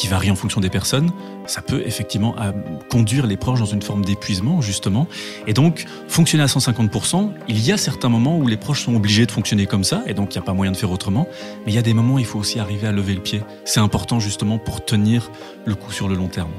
qui 0.00 0.08
varie 0.08 0.30
en 0.30 0.34
fonction 0.34 0.62
des 0.62 0.70
personnes, 0.70 1.10
ça 1.44 1.60
peut 1.60 1.82
effectivement 1.84 2.34
euh, 2.40 2.52
conduire 2.88 3.26
les 3.26 3.36
proches 3.36 3.58
dans 3.58 3.66
une 3.66 3.82
forme 3.82 4.02
d'épuisement, 4.02 4.62
justement. 4.62 5.06
Et 5.46 5.52
donc, 5.52 5.84
fonctionner 6.08 6.42
à 6.42 6.46
150%, 6.46 7.32
il 7.48 7.60
y 7.62 7.70
a 7.70 7.76
certains 7.76 8.08
moments 8.08 8.38
où 8.38 8.48
les 8.48 8.56
proches 8.56 8.82
sont 8.82 8.94
obligés 8.94 9.26
de 9.26 9.30
fonctionner 9.30 9.66
comme 9.66 9.84
ça, 9.84 10.02
et 10.06 10.14
donc 10.14 10.34
il 10.34 10.38
n'y 10.38 10.42
a 10.42 10.46
pas 10.46 10.54
moyen 10.54 10.72
de 10.72 10.76
faire 10.78 10.90
autrement. 10.90 11.28
Mais 11.66 11.72
il 11.72 11.74
y 11.74 11.78
a 11.78 11.82
des 11.82 11.92
moments 11.92 12.14
où 12.14 12.18
il 12.18 12.24
faut 12.24 12.38
aussi 12.38 12.58
arriver 12.58 12.86
à 12.86 12.92
lever 12.92 13.14
le 13.14 13.20
pied. 13.20 13.42
C'est 13.66 13.80
important, 13.80 14.20
justement, 14.20 14.56
pour 14.56 14.82
tenir 14.82 15.30
le 15.66 15.74
coup 15.74 15.92
sur 15.92 16.08
le 16.08 16.14
long 16.14 16.28
terme. 16.28 16.52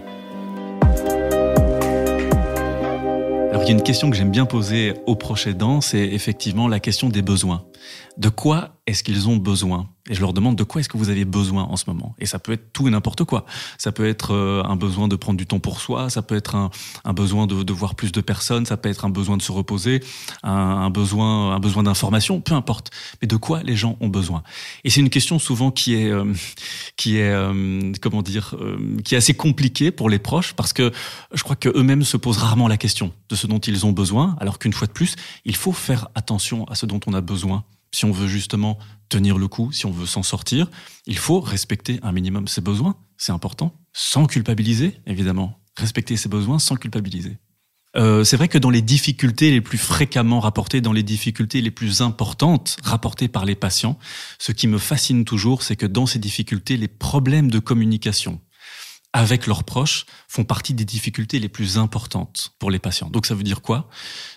Alors, 3.50 3.64
il 3.64 3.70
y 3.70 3.72
a 3.72 3.74
une 3.74 3.82
question 3.82 4.12
que 4.12 4.16
j'aime 4.16 4.30
bien 4.30 4.46
poser 4.46 4.94
aux 5.08 5.16
proches 5.16 5.48
aidants, 5.48 5.82
c'est 5.82 6.06
effectivement 6.06 6.68
la 6.68 6.80
question 6.80 7.10
des 7.10 7.24
besoins. 7.24 7.66
De 8.18 8.30
quoi 8.30 8.76
est-ce 8.88 9.04
qu'ils 9.04 9.30
ont 9.30 9.38
besoin 9.38 9.90
et 10.10 10.16
je 10.16 10.22
leur 10.22 10.34
demande 10.34 10.56
de 10.56 10.64
quoi 10.64 10.82
est-ce 10.82 10.90
que 10.90 10.98
vous 10.98 11.10
avez 11.10 11.26
besoin 11.26 11.64
en 11.64 11.78
ce 11.78 11.84
moment. 11.88 12.16
Et 12.18 12.26
ça 12.26 12.40
peut 12.40 12.54
être 12.54 12.74
tout 12.74 12.88
et 12.88 12.92
n'importe 12.92 13.24
quoi. 13.24 13.46
Ça 13.78 13.92
peut 13.92 14.08
être 14.08 14.34
euh, 14.34 14.64
un 14.64 14.76
besoin 14.76 15.08
de 15.08 15.16
prendre 15.16 15.38
du 15.38 15.46
temps 15.46 15.60
pour 15.60 15.80
soi, 15.80 16.10
ça 16.10 16.24
peut 16.24 16.36
être 16.36 16.56
un, 16.56 16.72
besoin 17.14 17.46
de, 17.46 17.72
voir 17.72 17.94
plus 17.94 18.12
de 18.12 18.20
personnes, 18.20 18.66
ça 18.66 18.78
peut 18.78 18.90
être 18.90 19.06
un 19.06 19.10
besoin 19.10 19.38
de 19.38 19.44
se 19.44 19.52
reposer, 19.52 20.02
un, 20.42 20.90
besoin, 20.90 21.54
un 21.56 21.60
besoin 21.60 21.84
d'information, 21.84 22.42
peu 22.42 22.56
importe. 22.56 22.90
Mais 23.22 23.28
de 23.28 23.36
quoi 23.36 23.62
les 23.62 23.76
gens 23.76 23.96
ont 24.02 24.08
besoin 24.08 24.42
Et 24.84 24.90
c'est 24.90 25.02
une 25.02 25.12
question 25.12 25.38
souvent 25.38 25.70
qui 25.70 25.94
est, 25.94 26.10
euh, 26.10 26.34
qui 26.98 27.18
est, 27.18 27.32
euh, 27.32 27.92
comment 28.02 28.24
dire, 28.24 28.56
qui 29.06 29.14
est 29.14 29.18
assez 29.18 29.36
compliquée 29.36 29.92
pour 29.92 30.10
les 30.10 30.20
proches 30.20 30.54
parce 30.54 30.74
que 30.74 30.92
je 31.32 31.44
crois 31.44 31.56
queux 31.56 31.84
mêmes 31.84 32.04
se 32.04 32.18
posent 32.18 32.40
rarement 32.40 32.68
la 32.68 32.78
question 32.78 33.12
de 33.30 33.36
ce 33.36 33.46
dont 33.46 33.60
ils 33.60 33.86
ont 33.86 33.92
besoin, 33.92 34.36
alors 34.40 34.58
qu'une 34.58 34.74
fois 34.74 34.88
de 34.88 34.94
plus, 34.94 35.16
il 35.46 35.56
faut 35.56 35.74
faire 35.74 36.10
attention 36.16 36.66
à 36.66 36.76
ce 36.76 36.88
dont 36.88 37.00
on 37.06 37.14
a 37.14 37.22
besoin 37.22 37.64
si 37.94 38.06
on 38.06 38.12
veut 38.12 38.28
justement 38.28 38.78
tenir 39.10 39.38
le 39.38 39.48
coup, 39.48 39.72
si 39.72 39.86
on 39.86 39.92
veut 39.92 40.06
s'en 40.06 40.24
sortir, 40.24 40.70
il 41.06 41.18
faut 41.18 41.42
respecter 41.42 42.00
un 42.04 42.12
minimum 42.12 42.48
ses 42.48 42.62
besoins, 42.62 42.96
c'est 43.18 43.32
important, 43.32 43.74
sans 43.94 44.26
culpabiliser, 44.26 45.02
évidemment. 45.06 45.60
Respecter 45.78 46.18
ses 46.18 46.30
besoins 46.30 46.60
sans 46.60 46.76
culpabiliser. 46.76 47.38
Euh, 47.98 48.24
c'est 48.24 48.38
vrai 48.38 48.48
que 48.48 48.58
dans 48.58 48.70
les 48.70 48.82
difficultés 48.82 49.52
les 49.52 49.60
plus 49.60 49.78
fréquemment 49.78 50.40
rapportées, 50.40 50.80
dans 50.80 50.94
les 50.94 51.04
difficultés 51.04 51.62
les 51.62 51.72
plus 51.72 52.02
importantes 52.02 52.78
rapportées 52.84 53.28
par 53.28 53.44
les 53.44 53.56
patients, 53.56 54.00
ce 54.40 54.54
qui 54.54 54.68
me 54.68 54.78
fascine 54.78 55.26
toujours, 55.26 55.64
c'est 55.64 55.76
que 55.76 55.86
dans 55.86 56.06
ces 56.06 56.20
difficultés, 56.20 56.78
les 56.78 56.88
problèmes 56.88 57.52
de 57.52 57.60
communication 57.60 58.40
avec 59.14 59.46
leurs 59.46 59.66
proches 59.66 60.06
font 60.30 60.46
partie 60.46 60.74
des 60.74 60.86
difficultés 60.86 61.40
les 61.40 61.50
plus 61.50 61.78
importantes 61.78 62.54
pour 62.60 62.72
les 62.72 62.80
patients. 62.80 63.10
Donc 63.10 63.26
ça 63.26 63.36
veut 63.36 63.44
dire 63.44 63.62
quoi? 63.62 63.90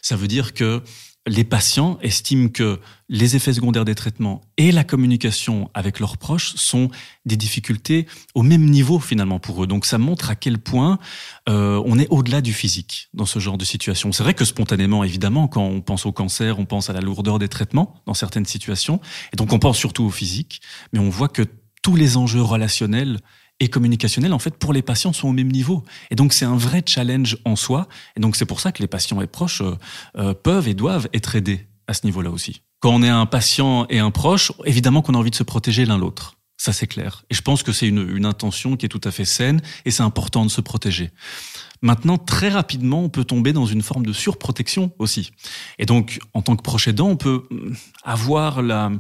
Ça 0.03 0.17
veut 0.17 0.27
dire 0.27 0.53
que 0.53 0.83
les 1.27 1.45
patients 1.45 1.99
estiment 2.03 2.49
que 2.49 2.81
les 3.09 3.35
effets 3.37 3.53
secondaires 3.55 3.85
des 3.85 3.95
traitements 3.95 4.43
et 4.59 4.73
la 4.73 4.85
communication 4.85 5.71
avec 5.73 5.99
leurs 5.99 6.19
proches 6.19 6.55
sont 6.57 6.91
des 7.25 7.37
difficultés 7.37 8.07
au 8.35 8.43
même 8.43 8.65
niveau 8.65 8.99
finalement 8.99 9.39
pour 9.39 9.65
eux. 9.65 9.67
Donc 9.67 9.87
ça 9.87 9.97
montre 9.97 10.31
à 10.31 10.37
quel 10.37 10.59
point 10.59 10.99
euh, 11.49 11.83
on 11.87 11.99
est 11.99 12.09
au-delà 12.11 12.43
du 12.43 12.53
physique 12.53 13.09
dans 13.15 13.27
ce 13.27 13.39
genre 13.39 13.57
de 13.57 13.65
situation. 13.65 14.13
C'est 14.13 14.23
vrai 14.23 14.35
que 14.35 14.45
spontanément, 14.45 15.03
évidemment, 15.03 15.49
quand 15.49 15.65
on 15.65 15.81
pense 15.81 16.05
au 16.05 16.13
cancer, 16.13 16.59
on 16.59 16.67
pense 16.67 16.91
à 16.91 16.93
la 16.93 17.01
lourdeur 17.01 17.39
des 17.39 17.49
traitements 17.49 18.03
dans 18.07 18.15
certaines 18.15 18.47
situations, 18.47 19.01
et 19.33 19.37
donc 19.37 19.53
on 19.53 19.59
pense 19.59 19.79
surtout 19.79 20.05
au 20.05 20.11
physique, 20.11 20.61
mais 20.93 20.99
on 20.99 21.09
voit 21.09 21.29
que 21.29 21.43
tous 21.83 21.97
les 21.97 22.17
enjeux 22.17 22.43
relationnels 22.43 23.21
et 23.61 23.69
communicationnels, 23.69 24.33
en 24.33 24.39
fait, 24.39 24.57
pour 24.57 24.73
les 24.73 24.83
patients 24.83 25.13
sont 25.13 25.29
au 25.29 25.33
même 25.33 25.51
niveau. 25.51 25.85
Et 26.11 26.17
donc, 26.17 26.33
c'est 26.33 26.45
un 26.45 26.57
vrai 26.57 26.83
challenge 26.87 27.39
en 27.45 27.57
soi. 27.57 27.89
Et 28.17 28.21
donc, 28.21 28.37
c'est 28.37 28.47
pour 28.47 28.61
ça 28.61 28.73
que 28.73 28.83
les 28.83 28.89
patients 28.89 29.21
et 29.21 29.27
proches 29.27 29.61
euh, 29.63 29.77
euh, 30.17 30.35
peuvent 30.35 30.69
et 30.69 30.75
doivent 30.75 31.09
être 31.13 31.37
aidés 31.37 31.67
à 31.87 31.95
ce 31.95 32.05
niveau-là 32.05 32.31
aussi. 32.31 32.63
Quand 32.81 32.91
on 32.91 33.03
est 33.03 33.09
un 33.09 33.27
patient 33.27 33.87
et 33.89 33.99
un 33.99 34.11
proche, 34.11 34.53
évidemment 34.65 35.03
qu'on 35.03 35.15
a 35.15 35.19
envie 35.19 35.31
de 35.31 35.37
se 35.37 35.43
protéger 35.43 35.85
l'un 35.85 35.99
l'autre. 35.99 36.37
Ça, 36.57 36.73
c'est 36.73 36.87
clair. 36.87 37.25
Et 37.31 37.35
je 37.35 37.43
pense 37.43 37.63
que 37.63 37.73
c'est 37.73 37.89
une 37.89 38.25
intention 38.27 38.77
qui 38.77 38.87
est 38.87 38.89
tout 38.89 39.01
à 39.05 39.11
fait 39.11 39.25
saine 39.25 39.61
et 39.85 39.91
c'est 39.91 40.03
important 40.03 40.45
de 40.45 40.51
se 40.51 40.61
protéger. 40.61 41.11
Maintenant, 41.85 42.17
très 42.17 42.49
rapidement, 42.49 43.05
on 43.05 43.11
peut 43.11 43.25
tomber 43.25 43.53
dans 43.53 43.67
une 43.67 43.83
forme 43.83 44.07
de 44.07 44.15
surprotection 44.15 44.93
aussi. 44.99 45.33
Et 45.79 45.85
donc, 45.85 46.19
en 46.33 46.41
tant 46.41 46.57
que 46.57 46.63
proche 46.63 46.89
aidant, 46.89 47.09
on 47.09 47.17
peut 47.17 47.43
avoir 48.03 48.63
la, 48.63 48.91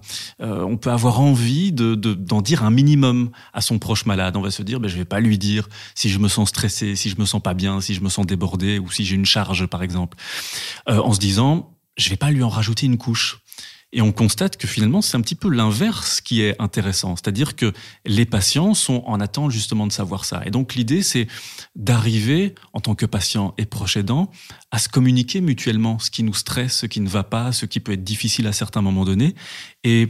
euh, 0.43 0.63
on 0.65 0.77
peut 0.77 0.91
avoir 0.91 1.19
envie 1.19 1.73
de, 1.73 1.95
d'en 1.95 2.43
dire 2.43 2.63
un 2.63 2.69
minimum 2.69 3.31
à 3.55 3.63
son 3.63 3.79
proche 3.79 4.05
malade. 4.05 4.37
On 4.37 4.43
va 4.43 4.51
se 4.51 4.63
dire, 4.63 4.81
ben, 4.81 4.89
je 4.89 4.99
vais 4.99 5.07
pas 5.07 5.21
lui 5.21 5.39
dire 5.39 5.67
si 5.95 6.11
je 6.11 6.19
me 6.19 6.29
sens 6.29 6.51
stressé, 6.51 6.95
si 6.95 7.09
je 7.09 7.19
me 7.19 7.25
sens 7.25 7.41
pas 7.41 7.55
bien, 7.55 7.81
si 7.81 7.95
je 7.95 8.03
me 8.03 8.11
sens 8.11 8.27
débordé 8.27 8.79
ou 8.79 8.91
si 8.91 9.07
j'ai 9.07 9.15
une 9.15 9.25
charge, 9.25 9.65
par 9.65 9.83
exemple, 9.83 10.19
euh, 10.91 11.01
en 11.01 11.15
se 11.15 11.21
disant, 11.21 11.75
je 11.97 12.11
vais 12.11 12.17
pas 12.17 12.31
lui 12.31 12.43
en 12.43 12.51
rajouter 12.51 12.85
une 12.85 12.99
couche. 12.99 13.39
Et 13.95 14.03
on 14.03 14.11
constate 14.11 14.57
que 14.57 14.67
finalement, 14.67 15.01
c'est 15.01 15.17
un 15.17 15.21
petit 15.21 15.37
peu 15.37 15.49
l'inverse 15.49 16.21
qui 16.21 16.43
est 16.43 16.61
intéressant. 16.61 17.15
C'est-à-dire 17.15 17.55
que 17.55 17.73
les 18.05 18.27
patients 18.27 18.75
sont 18.75 19.05
en 19.07 19.21
attente 19.21 19.53
justement 19.53 19.87
de 19.87 19.93
savoir 19.93 20.25
ça. 20.25 20.43
Et 20.45 20.51
donc 20.51 20.75
l'idée, 20.75 21.03
c'est 21.03 21.29
d'arriver, 21.77 22.57
en 22.73 22.81
tant 22.81 22.97
que 22.97 23.07
patient 23.07 23.55
et 23.57 23.67
proche 23.67 23.97
aidant, 23.97 24.33
à 24.73 24.81
se 24.81 24.89
communiquer 24.89 25.41
mutuellement 25.41 26.01
ce 26.01 26.11
qui 26.11 26.25
nous 26.25 26.35
stresse, 26.35 26.79
ce 26.79 26.87
qui 26.87 27.01
ne 27.01 27.09
va 27.09 27.23
pas, 27.23 27.53
ce 27.53 27.67
qui 27.67 27.79
peut 27.79 27.93
être 27.93 28.03
difficile 28.03 28.49
à 28.49 28.53
certains 28.53 28.83
moments 28.83 29.05
donnés. 29.05 29.37
Et 29.85 30.09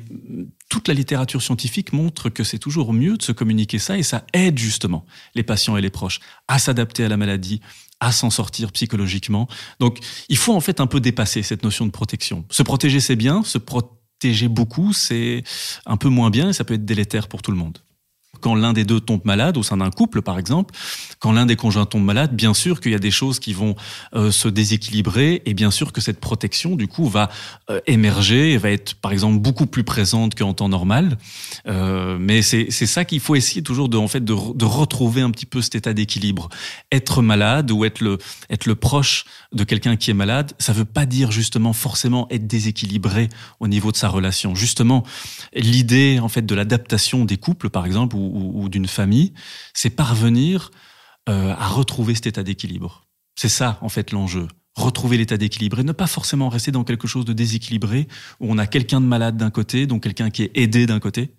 toute 0.70 0.88
la 0.88 0.94
littérature 0.94 1.42
scientifique 1.42 1.92
montre 1.92 2.30
que 2.30 2.42
c'est 2.42 2.58
toujours 2.58 2.94
mieux 2.94 3.18
de 3.18 3.22
se 3.22 3.32
communiquer 3.32 3.78
ça 3.78 3.98
et 3.98 4.02
ça 4.02 4.24
aide 4.32 4.58
justement 4.58 5.04
les 5.34 5.42
patients 5.42 5.76
et 5.76 5.82
les 5.82 5.90
proches 5.90 6.20
à 6.48 6.58
s'adapter 6.58 7.04
à 7.04 7.08
la 7.08 7.16
maladie, 7.16 7.60
à 8.04 8.12
s'en 8.12 8.30
sortir 8.30 8.73
psychologiquement. 8.73 9.49
Donc, 9.80 9.99
il 10.28 10.37
faut 10.37 10.54
en 10.54 10.61
fait 10.61 10.80
un 10.80 10.87
peu 10.87 11.00
dépasser 11.00 11.42
cette 11.42 11.62
notion 11.62 11.87
de 11.87 11.90
protection. 11.90 12.44
Se 12.50 12.62
protéger, 12.62 13.00
c'est 13.00 13.16
bien. 13.16 13.42
Se 13.42 13.58
protéger 13.58 14.49
beaucoup, 14.49 14.92
c'est 14.92 15.42
un 15.87 15.96
peu 15.96 16.08
moins 16.08 16.30
bien 16.30 16.50
et 16.50 16.52
ça 16.52 16.64
peut 16.64 16.75
être 16.75 16.84
délétère 16.84 17.28
pour 17.28 17.42
tout 17.42 17.50
le 17.50 17.56
monde 17.56 17.78
quand 18.44 18.54
l'un 18.54 18.74
des 18.74 18.84
deux 18.84 19.00
tombe 19.00 19.22
malade, 19.24 19.56
au 19.56 19.62
sein 19.62 19.78
d'un 19.78 19.90
couple 19.90 20.20
par 20.20 20.38
exemple, 20.38 20.74
quand 21.18 21.32
l'un 21.32 21.46
des 21.46 21.56
conjoints 21.56 21.86
tombe 21.86 22.04
malade, 22.04 22.36
bien 22.36 22.52
sûr 22.52 22.78
qu'il 22.82 22.92
y 22.92 22.94
a 22.94 22.98
des 22.98 23.10
choses 23.10 23.38
qui 23.38 23.54
vont 23.54 23.74
euh, 24.14 24.30
se 24.30 24.48
déséquilibrer 24.48 25.40
et 25.46 25.54
bien 25.54 25.70
sûr 25.70 25.94
que 25.94 26.02
cette 26.02 26.20
protection 26.20 26.76
du 26.76 26.86
coup 26.86 27.08
va 27.08 27.30
euh, 27.70 27.80
émerger 27.86 28.52
et 28.52 28.58
va 28.58 28.70
être 28.70 28.96
par 28.96 29.12
exemple 29.12 29.38
beaucoup 29.38 29.64
plus 29.64 29.82
présente 29.82 30.34
qu'en 30.34 30.52
temps 30.52 30.68
normal. 30.68 31.16
Euh, 31.68 32.18
mais 32.20 32.42
c'est 32.42 32.68
ça 32.70 33.06
qu'il 33.06 33.20
faut 33.20 33.34
essayer 33.34 33.62
toujours 33.62 33.88
de 33.88 33.96
en 33.96 34.08
fait 34.08 34.22
de, 34.22 34.34
de 34.34 34.64
retrouver 34.66 35.22
un 35.22 35.30
petit 35.30 35.46
peu 35.46 35.62
cet 35.62 35.76
état 35.76 35.94
d'équilibre. 35.94 36.50
Être 36.92 37.22
malade 37.22 37.70
ou 37.70 37.86
être 37.86 38.02
le 38.02 38.18
être 38.50 38.66
le 38.66 38.74
proche 38.74 39.24
de 39.54 39.64
quelqu'un 39.64 39.96
qui 39.96 40.10
est 40.10 40.14
malade, 40.14 40.52
ça 40.58 40.74
veut 40.74 40.84
pas 40.84 41.06
dire 41.06 41.30
justement 41.30 41.72
forcément 41.72 42.26
être 42.28 42.46
déséquilibré 42.46 43.30
au 43.60 43.68
niveau 43.68 43.90
de 43.90 43.96
sa 43.96 44.08
relation. 44.08 44.54
Justement, 44.54 45.02
l'idée 45.54 46.18
en 46.20 46.28
fait 46.28 46.44
de 46.44 46.54
l'adaptation 46.54 47.24
des 47.24 47.38
couples 47.38 47.70
par 47.70 47.86
exemple 47.86 48.16
ou 48.16 48.33
ou, 48.34 48.68
d'une 48.68 48.86
famille, 48.86 49.32
c'est 49.72 49.90
parvenir 49.90 50.70
euh, 51.28 51.54
à 51.56 51.68
retrouver 51.68 52.14
cet 52.14 52.26
état 52.26 52.42
d'équilibre. 52.42 53.06
C'est 53.36 53.48
ça, 53.48 53.78
en 53.80 53.88
fait, 53.88 54.12
l'enjeu. 54.12 54.48
Retrouver 54.74 55.16
l'état 55.16 55.36
d'équilibre 55.36 55.78
et 55.78 55.84
ne 55.84 55.92
pas 55.92 56.08
forcément 56.08 56.48
rester 56.48 56.72
dans 56.72 56.82
quelque 56.82 57.06
chose 57.06 57.24
de 57.24 57.32
déséquilibré 57.32 58.08
où 58.40 58.52
on 58.52 58.58
a 58.58 58.66
quelqu'un 58.66 59.00
de 59.00 59.06
malade 59.06 59.36
d'un 59.36 59.50
côté, 59.50 59.86
donc 59.86 60.02
quelqu'un 60.02 60.30
qui 60.30 60.42
est 60.42 60.50
aidé 60.54 60.86
d'un 60.86 60.98
côté 60.98 61.30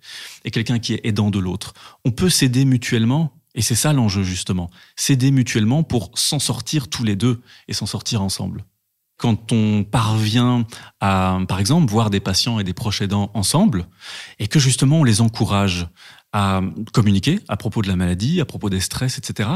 et 0.44 0.50
quelqu'un 0.50 0.78
qui 0.78 0.94
est 0.94 1.00
aidant 1.04 1.30
de 1.30 1.38
l'autre. 1.38 1.74
On 2.06 2.12
peut 2.12 2.30
s'aider 2.30 2.64
mutuellement 2.64 3.34
et 3.54 3.60
c'est 3.60 3.74
ça 3.74 3.92
l'enjeu 3.92 4.22
justement. 4.22 4.70
S'aider 4.96 5.30
mutuellement 5.30 5.82
pour 5.82 6.12
s'en 6.14 6.38
sortir 6.38 6.88
tous 6.88 7.04
les 7.04 7.14
deux 7.14 7.42
et 7.68 7.74
s'en 7.74 7.86
sortir 7.86 8.22
ensemble 8.22 8.64
quand 9.18 9.52
on 9.52 9.84
parvient 9.84 10.66
à, 11.00 11.38
par 11.48 11.58
exemple, 11.58 11.90
voir 11.90 12.10
des 12.10 12.20
patients 12.20 12.58
et 12.58 12.64
des 12.64 12.74
proches 12.74 13.00
aidants 13.00 13.30
ensemble, 13.34 13.86
et 14.38 14.46
que 14.46 14.58
justement 14.58 15.00
on 15.00 15.04
les 15.04 15.20
encourage 15.20 15.88
à 16.36 16.60
communiquer 16.92 17.40
à 17.48 17.56
propos 17.56 17.80
de 17.80 17.88
la 17.88 17.96
maladie, 17.96 18.42
à 18.42 18.44
propos 18.44 18.68
des 18.68 18.80
stress, 18.80 19.16
etc., 19.16 19.48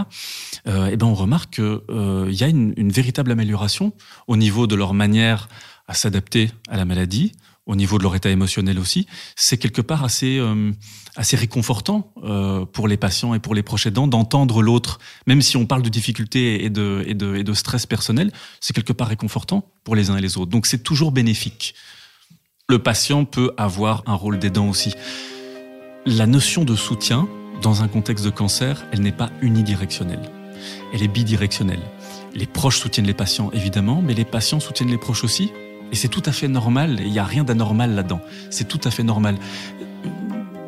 euh, 0.67 0.87
et 0.87 0.97
ben 0.97 1.07
on 1.09 1.15
remarque 1.15 1.57
qu'il 1.57 1.79
euh, 1.91 2.31
y 2.31 2.43
a 2.43 2.49
une, 2.49 2.91
véritable 2.91 3.31
amélioration 3.31 3.93
au 4.29 4.39
niveau 4.39 4.67
de 4.67 4.75
leur 4.75 4.95
manière 4.95 5.51
à 5.89 5.93
s'adapter 5.93 6.51
à 6.71 6.79
la 6.79 6.87
maladie, 6.87 7.33
au 7.67 7.77
niveau 7.77 7.99
de 7.99 8.03
leur 8.03 8.17
état 8.17 8.31
émotionnel 8.31 8.79
aussi. 8.79 9.07
C'est 9.37 9.59
quelque 9.59 9.83
part 9.83 10.05
assez 10.05 10.39
euh, 10.39 10.73
réconfortant 11.35 12.15
euh, 12.25 12.65
pour 12.65 12.89
les 12.89 12.97
patients 12.97 13.35
et 13.35 13.41
pour 13.41 13.55
les 13.55 13.63
proches 13.63 13.85
aidants 13.85 14.07
d'entendre 14.07 14.63
l'autre, 14.63 15.01
même 15.27 15.43
si 15.43 15.59
on 15.59 15.67
parle 15.67 15.83
de 15.83 15.91
difficultés 15.91 16.65
et 16.65 16.71
de 16.71 17.05
et 17.07 17.13
de, 17.13 17.37
et 17.37 17.45
de 17.45 17.53
stress 17.53 17.85
personnel, 17.85 18.33
c'est 18.61 18.73
quelque 18.73 18.95
part 18.95 19.09
réconfortant 19.09 19.69
pour 19.85 19.97
les 19.97 20.09
uns 20.09 20.17
et 20.17 20.23
les 20.23 20.39
autres. 20.39 20.51
Donc 20.51 20.65
c'est 20.65 20.83
toujours 20.83 21.13
bénéfique. 21.13 21.75
Le 22.71 22.79
patient 22.79 23.27
peut 23.27 23.53
avoir 23.59 24.03
un 24.07 24.15
rôle 24.15 24.39
d'aidant 24.39 24.71
aussi. 24.71 24.95
La 26.07 26.27
notion 26.27 26.65
de 26.65 26.75
soutien 26.77 27.29
dans 27.61 27.83
un 27.83 27.89
contexte 27.89 28.25
de 28.25 28.31
cancer, 28.31 28.87
elle 28.91 29.03
n'est 29.03 29.13
pas 29.13 29.29
unidirectionnelle. 29.43 30.23
Elle 30.95 31.03
est 31.03 31.09
bidirectionnelle. 31.09 31.83
Les 32.35 32.47
proches 32.47 32.79
soutiennent 32.79 33.07
les 33.07 33.13
patients, 33.13 33.51
évidemment, 33.53 34.01
mais 34.03 34.15
les 34.15 34.25
patients 34.25 34.61
soutiennent 34.61 34.89
les 34.89 34.97
proches 34.97 35.25
aussi. 35.25 35.53
Et 35.93 35.97
c'est 35.97 36.09
tout 36.09 36.23
à 36.25 36.33
fait 36.33 36.49
normal, 36.49 37.01
il 37.05 37.13
n'y 37.13 37.19
a 37.19 37.25
rien 37.25 37.45
d'anormal 37.45 37.95
là-dedans. 37.95 38.21
C'est 38.49 38.67
tout 38.67 38.81
à 38.85 38.91
fait 38.91 39.03
normal. 39.03 39.37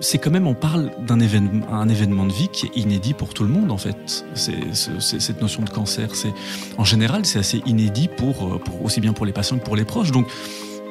C'est 0.01 0.19
quand 0.19 0.31
même, 0.31 0.47
on 0.47 0.55
parle 0.55 0.91
d'un 1.07 1.19
événement, 1.19 1.73
un 1.73 1.89
événement 1.89 2.27
de 2.27 2.33
vie 2.33 2.49
qui 2.49 2.67
est 2.67 2.77
inédit 2.77 3.15
pour 3.15 3.33
tout 3.33 3.45
le 3.45 3.49
monde, 3.49 3.73
en 3.73 3.79
fait. 3.79 4.27
C'est, 4.35 4.75
cette 5.01 5.41
notion 5.41 5.63
de 5.63 5.71
cancer, 5.71 6.15
c'est, 6.15 6.35
en 6.77 6.85
général, 6.85 7.25
c'est 7.25 7.39
assez 7.39 7.63
inédit 7.65 8.09
pour, 8.09 8.61
pour, 8.61 8.85
aussi 8.85 9.01
bien 9.01 9.15
pour 9.15 9.25
les 9.25 9.33
patients 9.33 9.59
que 9.59 9.65
pour 9.65 9.77
les 9.77 9.87
proches. 9.87 10.11
Donc, 10.11 10.29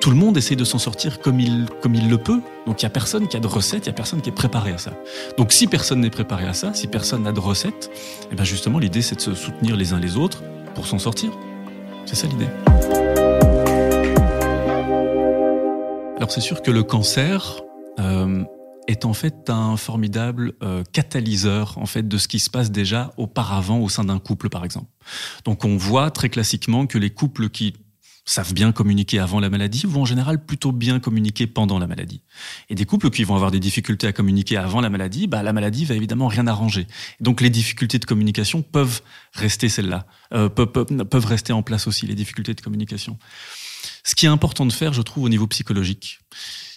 tout 0.01 0.09
le 0.09 0.15
monde 0.15 0.35
essaie 0.35 0.55
de 0.55 0.65
s'en 0.65 0.79
sortir 0.79 1.21
comme 1.21 1.39
il, 1.39 1.67
comme 1.79 1.93
il 1.93 2.09
le 2.09 2.17
peut. 2.17 2.41
Donc 2.65 2.81
il 2.81 2.83
y 2.83 2.85
a 2.87 2.89
personne 2.89 3.27
qui 3.27 3.37
a 3.37 3.39
de 3.39 3.47
recettes, 3.47 3.85
il 3.85 3.89
y 3.89 3.91
a 3.91 3.93
personne 3.93 4.19
qui 4.19 4.29
est 4.29 4.33
préparé 4.33 4.71
à 4.71 4.79
ça. 4.79 4.91
Donc 5.37 5.53
si 5.53 5.67
personne 5.67 6.01
n'est 6.01 6.09
préparé 6.09 6.47
à 6.47 6.53
ça, 6.53 6.73
si 6.73 6.87
personne 6.87 7.21
n'a 7.21 7.31
de 7.31 7.39
recettes, 7.39 7.91
et 7.93 8.27
eh 8.31 8.35
bien 8.35 8.43
justement 8.43 8.79
l'idée 8.79 9.03
c'est 9.03 9.15
de 9.15 9.21
se 9.21 9.35
soutenir 9.35 9.75
les 9.75 9.93
uns 9.93 9.99
les 9.99 10.17
autres 10.17 10.41
pour 10.73 10.87
s'en 10.87 10.97
sortir. 10.97 11.29
C'est 12.05 12.15
ça 12.15 12.25
l'idée. 12.25 12.47
Alors 16.17 16.31
c'est 16.31 16.41
sûr 16.41 16.63
que 16.63 16.71
le 16.71 16.81
cancer 16.81 17.61
euh, 17.99 18.43
est 18.87 19.05
en 19.05 19.13
fait 19.13 19.51
un 19.51 19.77
formidable 19.77 20.53
euh, 20.63 20.83
catalyseur 20.91 21.77
en 21.77 21.85
fait 21.85 22.07
de 22.07 22.17
ce 22.17 22.27
qui 22.27 22.39
se 22.39 22.49
passe 22.49 22.71
déjà 22.71 23.11
auparavant 23.17 23.79
au 23.79 23.87
sein 23.87 24.03
d'un 24.05 24.17
couple 24.17 24.49
par 24.49 24.65
exemple. 24.65 24.89
Donc 25.45 25.63
on 25.63 25.77
voit 25.77 26.09
très 26.09 26.29
classiquement 26.29 26.87
que 26.87 26.97
les 26.97 27.11
couples 27.11 27.49
qui 27.49 27.73
savent 28.25 28.53
bien 28.53 28.71
communiquer 28.71 29.19
avant 29.19 29.39
la 29.39 29.49
maladie 29.49 29.83
vont 29.85 30.03
en 30.03 30.05
général 30.05 30.45
plutôt 30.45 30.71
bien 30.71 30.99
communiquer 30.99 31.47
pendant 31.47 31.79
la 31.79 31.87
maladie. 31.87 32.21
Et 32.69 32.75
des 32.75 32.85
couples 32.85 33.09
qui 33.09 33.23
vont 33.23 33.35
avoir 33.35 33.51
des 33.51 33.59
difficultés 33.59 34.07
à 34.07 34.13
communiquer 34.13 34.57
avant 34.57 34.81
la 34.81 34.89
maladie, 34.89 35.27
bah, 35.27 35.43
la 35.43 35.53
maladie 35.53 35.85
va 35.85 35.95
évidemment 35.95 36.27
rien 36.27 36.47
arranger. 36.47 36.87
Donc 37.19 37.41
les 37.41 37.49
difficultés 37.49 37.99
de 37.99 38.05
communication 38.05 38.61
peuvent 38.61 39.01
rester 39.33 39.69
celles-là, 39.69 40.05
euh, 40.33 40.49
peuvent, 40.49 40.85
peuvent 40.85 41.25
rester 41.25 41.53
en 41.53 41.63
place 41.63 41.87
aussi, 41.87 42.07
les 42.07 42.15
difficultés 42.15 42.53
de 42.53 42.61
communication. 42.61 43.17
Ce 44.03 44.15
qui 44.15 44.25
est 44.25 44.29
important 44.29 44.65
de 44.65 44.73
faire, 44.73 44.93
je 44.93 45.01
trouve, 45.01 45.23
au 45.23 45.29
niveau 45.29 45.47
psychologique, 45.47 46.19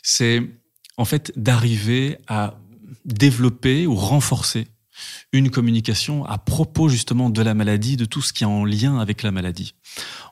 c'est 0.03 0.43
en 0.97 1.05
fait 1.05 1.33
d'arriver 1.37 2.19
à 2.27 2.59
développer 3.05 3.87
ou 3.87 3.95
renforcer 3.95 4.67
une 5.33 5.51
communication 5.51 6.25
à 6.25 6.39
propos 6.39 6.89
justement 6.89 7.31
de 7.31 7.43
la 7.43 7.55
maladie, 7.55 7.97
de 7.97 8.05
tout 8.05 8.23
ce 8.23 8.33
qui 8.33 8.45
est 8.45 8.47
en 8.47 8.65
lien 8.65 8.99
avec 8.99 9.23
la 9.23 9.31
maladie. 9.31 9.75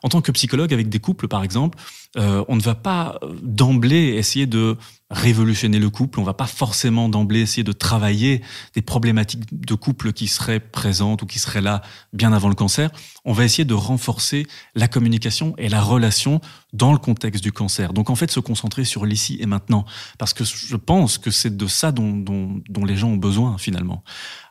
En 0.03 0.09
tant 0.09 0.21
que 0.21 0.31
psychologue, 0.31 0.73
avec 0.73 0.89
des 0.89 0.99
couples 0.99 1.27
par 1.27 1.43
exemple, 1.43 1.77
euh, 2.15 2.45
on 2.47 2.55
ne 2.55 2.61
va 2.61 2.75
pas 2.75 3.19
d'emblée 3.41 4.13
essayer 4.15 4.45
de 4.45 4.77
révolutionner 5.09 5.79
le 5.79 5.89
couple, 5.89 6.19
on 6.19 6.23
va 6.23 6.33
pas 6.33 6.47
forcément 6.47 7.09
d'emblée 7.09 7.41
essayer 7.41 7.63
de 7.63 7.71
travailler 7.71 8.41
des 8.73 8.81
problématiques 8.81 9.43
de 9.51 9.75
couple 9.75 10.11
qui 10.13 10.27
seraient 10.27 10.59
présentes 10.59 11.21
ou 11.21 11.25
qui 11.25 11.39
seraient 11.39 11.61
là 11.61 11.81
bien 12.13 12.33
avant 12.33 12.49
le 12.49 12.55
cancer. 12.55 12.91
On 13.25 13.33
va 13.33 13.45
essayer 13.45 13.65
de 13.65 13.73
renforcer 13.73 14.47
la 14.75 14.87
communication 14.87 15.55
et 15.57 15.69
la 15.69 15.81
relation 15.81 16.41
dans 16.71 16.91
le 16.91 16.97
contexte 16.97 17.43
du 17.43 17.51
cancer. 17.51 17.93
Donc 17.93 18.09
en 18.09 18.15
fait, 18.15 18.31
se 18.31 18.39
concentrer 18.39 18.85
sur 18.85 19.05
l'ici 19.05 19.37
et 19.39 19.45
maintenant, 19.45 19.85
parce 20.17 20.33
que 20.33 20.43
je 20.43 20.75
pense 20.75 21.17
que 21.17 21.31
c'est 21.31 21.55
de 21.55 21.67
ça 21.67 21.91
dont, 21.91 22.11
dont, 22.11 22.61
dont 22.69 22.85
les 22.85 22.95
gens 22.95 23.09
ont 23.09 23.17
besoin 23.17 23.57
finalement. 23.57 24.03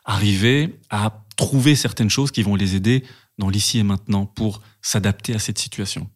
Arriver 0.05 0.79
à 0.89 1.23
trouver 1.35 1.75
certaines 1.75 2.09
choses 2.09 2.31
qui 2.31 2.43
vont 2.43 2.55
les 2.55 2.75
aider 2.75 3.03
dans 3.37 3.49
l'ici 3.49 3.79
et 3.79 3.83
maintenant 3.83 4.25
pour 4.25 4.61
s'adapter 4.81 5.33
à 5.33 5.39
cette 5.39 5.59
situation. 5.59 6.09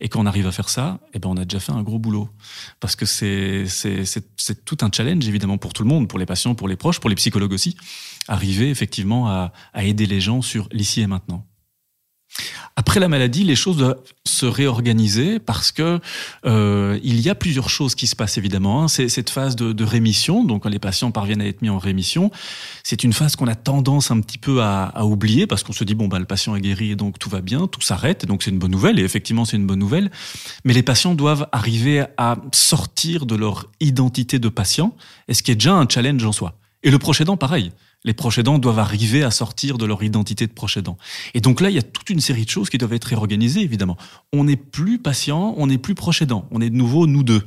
Et 0.00 0.08
quand 0.08 0.20
on 0.20 0.26
arrive 0.26 0.46
à 0.46 0.52
faire 0.52 0.68
ça, 0.68 1.00
eh 1.12 1.18
ben 1.18 1.28
on 1.28 1.36
a 1.36 1.44
déjà 1.44 1.60
fait 1.60 1.72
un 1.72 1.82
gros 1.82 1.98
boulot. 1.98 2.28
Parce 2.80 2.96
que 2.96 3.06
c'est, 3.06 3.66
c'est, 3.66 4.04
c'est, 4.04 4.64
tout 4.64 4.78
un 4.82 4.90
challenge, 4.92 5.26
évidemment, 5.26 5.58
pour 5.58 5.72
tout 5.72 5.82
le 5.82 5.88
monde, 5.88 6.08
pour 6.08 6.18
les 6.18 6.26
patients, 6.26 6.54
pour 6.54 6.68
les 6.68 6.76
proches, 6.76 7.00
pour 7.00 7.10
les 7.10 7.16
psychologues 7.16 7.52
aussi, 7.52 7.76
arriver 8.28 8.70
effectivement 8.70 9.28
à, 9.28 9.52
à 9.72 9.84
aider 9.84 10.06
les 10.06 10.20
gens 10.20 10.42
sur 10.42 10.68
l'ici 10.72 11.00
et 11.00 11.06
maintenant. 11.06 11.46
Après 12.76 12.98
la 12.98 13.08
maladie, 13.08 13.44
les 13.44 13.54
choses 13.54 13.76
doivent 13.76 14.00
se 14.24 14.46
réorganiser 14.46 15.38
parce 15.38 15.70
que 15.70 16.00
euh, 16.44 16.98
il 17.04 17.20
y 17.20 17.30
a 17.30 17.36
plusieurs 17.36 17.70
choses 17.70 17.94
qui 17.94 18.08
se 18.08 18.16
passent 18.16 18.36
évidemment. 18.36 18.82
Hein. 18.82 18.88
C'est 18.88 19.08
cette 19.08 19.30
phase 19.30 19.54
de, 19.54 19.84
rémission, 19.84 20.44
donc 20.44 20.64
quand 20.64 20.68
les 20.68 20.78
patients 20.78 21.10
parviennent 21.12 21.40
à 21.40 21.46
être 21.46 21.62
mis 21.62 21.68
en 21.68 21.78
rémission, 21.78 22.30
c'est 22.82 23.04
une 23.04 23.12
phase 23.12 23.36
qu'on 23.36 23.46
a 23.46 23.54
tendance 23.54 24.10
un 24.10 24.20
petit 24.20 24.38
peu 24.38 24.62
à, 24.62 25.04
oublier 25.04 25.46
parce 25.46 25.62
qu'on 25.62 25.72
se 25.72 25.84
dit 25.84 25.94
bon 25.94 26.08
bah 26.08 26.18
le 26.18 26.24
patient 26.24 26.56
est 26.56 26.60
guéri 26.60 26.90
et 26.90 26.96
donc 26.96 27.18
tout 27.18 27.28
va 27.28 27.42
bien, 27.42 27.66
tout 27.68 27.80
s'arrête, 27.80 28.26
donc 28.26 28.42
c'est 28.42 28.50
une 28.50 28.58
bonne 28.58 28.72
nouvelle 28.72 28.98
et 28.98 29.04
effectivement 29.04 29.44
c'est 29.44 29.56
une 29.56 29.66
bonne 29.66 29.78
nouvelle. 29.78 30.10
Mais 30.64 30.72
les 30.72 30.82
patients 30.82 31.14
doivent 31.14 31.46
arriver 31.52 32.04
à 32.16 32.36
sortir 32.52 33.26
de 33.26 33.36
leur 33.36 33.70
identité 33.80 34.38
de 34.38 34.48
patient, 34.48 34.96
et 35.28 35.34
ce 35.34 35.42
qui 35.42 35.50
est 35.50 35.56
déjà 35.56 35.74
un 35.74 35.86
challenge 35.88 36.24
en 36.24 36.32
soi. 36.32 36.54
Et 36.82 36.90
le 36.90 36.98
proche 36.98 37.20
aidant, 37.20 37.36
pareil 37.36 37.72
les 38.04 38.14
proches 38.14 38.38
aidants 38.38 38.58
doivent 38.58 38.78
arriver 38.78 39.22
à 39.22 39.30
sortir 39.30 39.78
de 39.78 39.86
leur 39.86 40.02
identité 40.02 40.46
de 40.46 40.52
proche 40.52 40.76
aidant. 40.76 40.96
Et 41.32 41.40
donc 41.40 41.60
là, 41.60 41.70
il 41.70 41.76
y 41.76 41.78
a 41.78 41.82
toute 41.82 42.10
une 42.10 42.20
série 42.20 42.44
de 42.44 42.50
choses 42.50 42.70
qui 42.70 42.78
doivent 42.78 42.92
être 42.92 43.04
réorganisées, 43.04 43.60
évidemment. 43.60 43.96
On 44.32 44.44
n'est 44.44 44.56
plus 44.56 44.98
patient, 44.98 45.54
on 45.56 45.66
n'est 45.66 45.78
plus 45.78 45.94
proche 45.94 46.22
on 46.50 46.60
est 46.60 46.70
de 46.70 46.76
nouveau 46.76 47.06
nous 47.06 47.22
deux. 47.22 47.42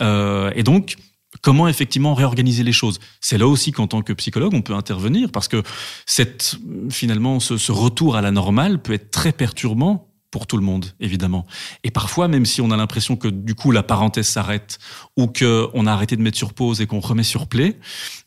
Euh, 0.00 0.50
et 0.54 0.62
donc, 0.62 0.96
comment 1.42 1.68
effectivement 1.68 2.14
réorganiser 2.14 2.62
les 2.62 2.72
choses? 2.72 2.98
C'est 3.20 3.38
là 3.38 3.46
aussi 3.46 3.70
qu'en 3.70 3.86
tant 3.86 4.02
que 4.02 4.12
psychologue, 4.12 4.54
on 4.54 4.62
peut 4.62 4.74
intervenir 4.74 5.30
parce 5.30 5.46
que 5.46 5.62
cette, 6.06 6.56
finalement, 6.90 7.38
ce 7.38 7.72
retour 7.72 8.16
à 8.16 8.22
la 8.22 8.30
normale 8.30 8.80
peut 8.80 8.94
être 8.94 9.10
très 9.10 9.32
perturbant 9.32 10.07
pour 10.30 10.46
tout 10.46 10.56
le 10.56 10.62
monde, 10.62 10.86
évidemment. 11.00 11.46
Et 11.84 11.90
parfois, 11.90 12.28
même 12.28 12.46
si 12.46 12.60
on 12.60 12.70
a 12.70 12.76
l'impression 12.76 13.16
que 13.16 13.28
du 13.28 13.54
coup 13.54 13.70
la 13.70 13.82
parenthèse 13.82 14.26
s'arrête 14.26 14.78
ou 15.16 15.26
que 15.26 15.68
on 15.74 15.86
a 15.86 15.92
arrêté 15.92 16.16
de 16.16 16.22
mettre 16.22 16.36
sur 16.36 16.52
pause 16.52 16.80
et 16.80 16.86
qu'on 16.86 17.00
remet 17.00 17.22
sur 17.22 17.46
play, 17.46 17.78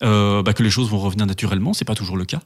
euh, 0.04 0.42
bah, 0.42 0.54
que 0.54 0.64
les 0.64 0.72
choses 0.72 0.90
vont 0.90 1.00
revenir 1.00 1.26
naturellement, 1.26 1.74
c'est 1.74 1.86
pas 1.86 1.96
toujours 1.96 2.18
le 2.18 2.26
cas. 2.26 2.42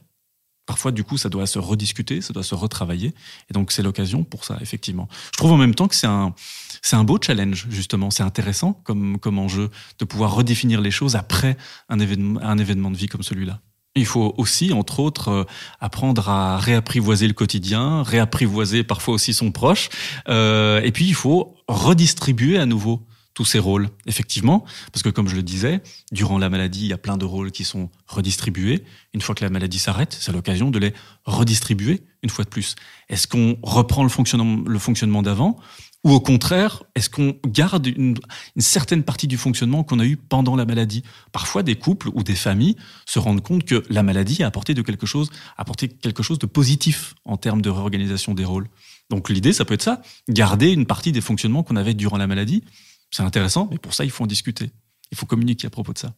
Parfois, 0.66 0.90
du 0.90 1.04
coup, 1.04 1.16
ça 1.16 1.28
doit 1.28 1.46
se 1.46 1.60
rediscuter, 1.60 2.20
ça 2.20 2.32
doit 2.32 2.42
se 2.42 2.56
retravailler, 2.56 3.14
et 3.48 3.52
donc 3.52 3.70
c'est 3.70 3.84
l'occasion 3.84 4.24
pour 4.24 4.44
ça, 4.44 4.58
effectivement. 4.60 5.08
Je 5.32 5.38
trouve 5.38 5.52
en 5.52 5.56
même 5.56 5.76
temps 5.76 5.86
que 5.86 5.94
c'est 5.94 6.08
un, 6.08 6.34
c'est 6.82 6.96
un 6.96 7.04
beau 7.04 7.18
challenge 7.24 7.66
justement. 7.70 8.10
C'est 8.10 8.24
intéressant 8.24 8.72
comme 8.72 9.18
comme 9.18 9.38
enjeu 9.38 9.70
de 10.00 10.04
pouvoir 10.04 10.34
redéfinir 10.34 10.80
les 10.80 10.90
choses 10.90 11.14
après 11.14 11.56
un 11.88 12.00
événement, 12.00 12.40
un 12.42 12.58
événement 12.58 12.90
de 12.90 12.96
vie 12.96 13.06
comme 13.06 13.22
celui-là. 13.22 13.60
Il 13.96 14.06
faut 14.06 14.34
aussi, 14.36 14.72
entre 14.72 15.00
autres, 15.00 15.28
euh, 15.30 15.44
apprendre 15.80 16.28
à 16.28 16.58
réapprivoiser 16.58 17.26
le 17.26 17.32
quotidien, 17.32 18.02
réapprivoiser 18.02 18.84
parfois 18.84 19.14
aussi 19.14 19.32
son 19.32 19.50
proche. 19.50 19.88
Euh, 20.28 20.80
et 20.82 20.92
puis, 20.92 21.06
il 21.06 21.14
faut 21.14 21.56
redistribuer 21.66 22.58
à 22.58 22.66
nouveau 22.66 23.00
tous 23.36 23.44
ces 23.44 23.58
rôles, 23.58 23.90
effectivement, 24.06 24.64
parce 24.92 25.02
que 25.02 25.10
comme 25.10 25.28
je 25.28 25.36
le 25.36 25.42
disais, 25.42 25.82
durant 26.10 26.38
la 26.38 26.48
maladie, 26.48 26.80
il 26.80 26.86
y 26.86 26.92
a 26.94 26.98
plein 26.98 27.18
de 27.18 27.26
rôles 27.26 27.52
qui 27.52 27.64
sont 27.64 27.90
redistribués. 28.06 28.82
Une 29.12 29.20
fois 29.20 29.34
que 29.34 29.44
la 29.44 29.50
maladie 29.50 29.78
s'arrête, 29.78 30.16
c'est 30.18 30.32
l'occasion 30.32 30.70
de 30.70 30.78
les 30.78 30.94
redistribuer 31.26 32.02
une 32.22 32.30
fois 32.30 32.46
de 32.46 32.48
plus. 32.48 32.76
Est-ce 33.10 33.26
qu'on 33.26 33.58
reprend 33.62 34.02
le 34.02 34.08
fonctionnement, 34.08 35.22
d'avant? 35.22 35.58
Ou 36.02 36.12
au 36.12 36.20
contraire, 36.20 36.82
est-ce 36.94 37.10
qu'on 37.10 37.36
garde 37.46 37.86
une, 37.86 38.16
certaine 38.56 39.02
partie 39.02 39.26
du 39.26 39.36
fonctionnement 39.36 39.84
qu'on 39.84 39.98
a 39.98 40.06
eu 40.06 40.16
pendant 40.16 40.56
la 40.56 40.64
maladie? 40.64 41.02
Parfois, 41.30 41.62
des 41.62 41.76
couples 41.76 42.08
ou 42.14 42.22
des 42.22 42.34
familles 42.34 42.76
se 43.04 43.18
rendent 43.18 43.42
compte 43.42 43.64
que 43.64 43.84
la 43.90 44.02
maladie 44.02 44.44
a 44.44 44.46
apporté 44.46 44.72
de 44.72 44.80
quelque 44.80 45.04
chose, 45.04 45.28
a 45.58 45.60
apporté 45.60 45.88
quelque 45.88 46.22
chose 46.22 46.38
de 46.38 46.46
positif 46.46 47.14
en 47.26 47.36
termes 47.36 47.60
de 47.60 47.68
réorganisation 47.68 48.32
des 48.32 48.46
rôles. 48.46 48.68
Donc 49.10 49.28
l'idée, 49.28 49.52
ça 49.52 49.66
peut 49.66 49.74
être 49.74 49.82
ça, 49.82 50.00
garder 50.26 50.70
une 50.72 50.86
partie 50.86 51.12
des 51.12 51.20
fonctionnements 51.20 51.62
qu'on 51.62 51.76
avait 51.76 51.92
durant 51.92 52.16
la 52.16 52.26
maladie. 52.26 52.64
C'est 53.10 53.22
intéressant, 53.22 53.68
mais 53.70 53.78
pour 53.78 53.94
ça, 53.94 54.04
il 54.04 54.10
faut 54.10 54.24
en 54.24 54.26
discuter. 54.26 54.70
Il 55.10 55.16
faut 55.16 55.26
communiquer 55.26 55.66
à 55.66 55.70
propos 55.70 55.92
de 55.92 55.98
ça. 55.98 56.12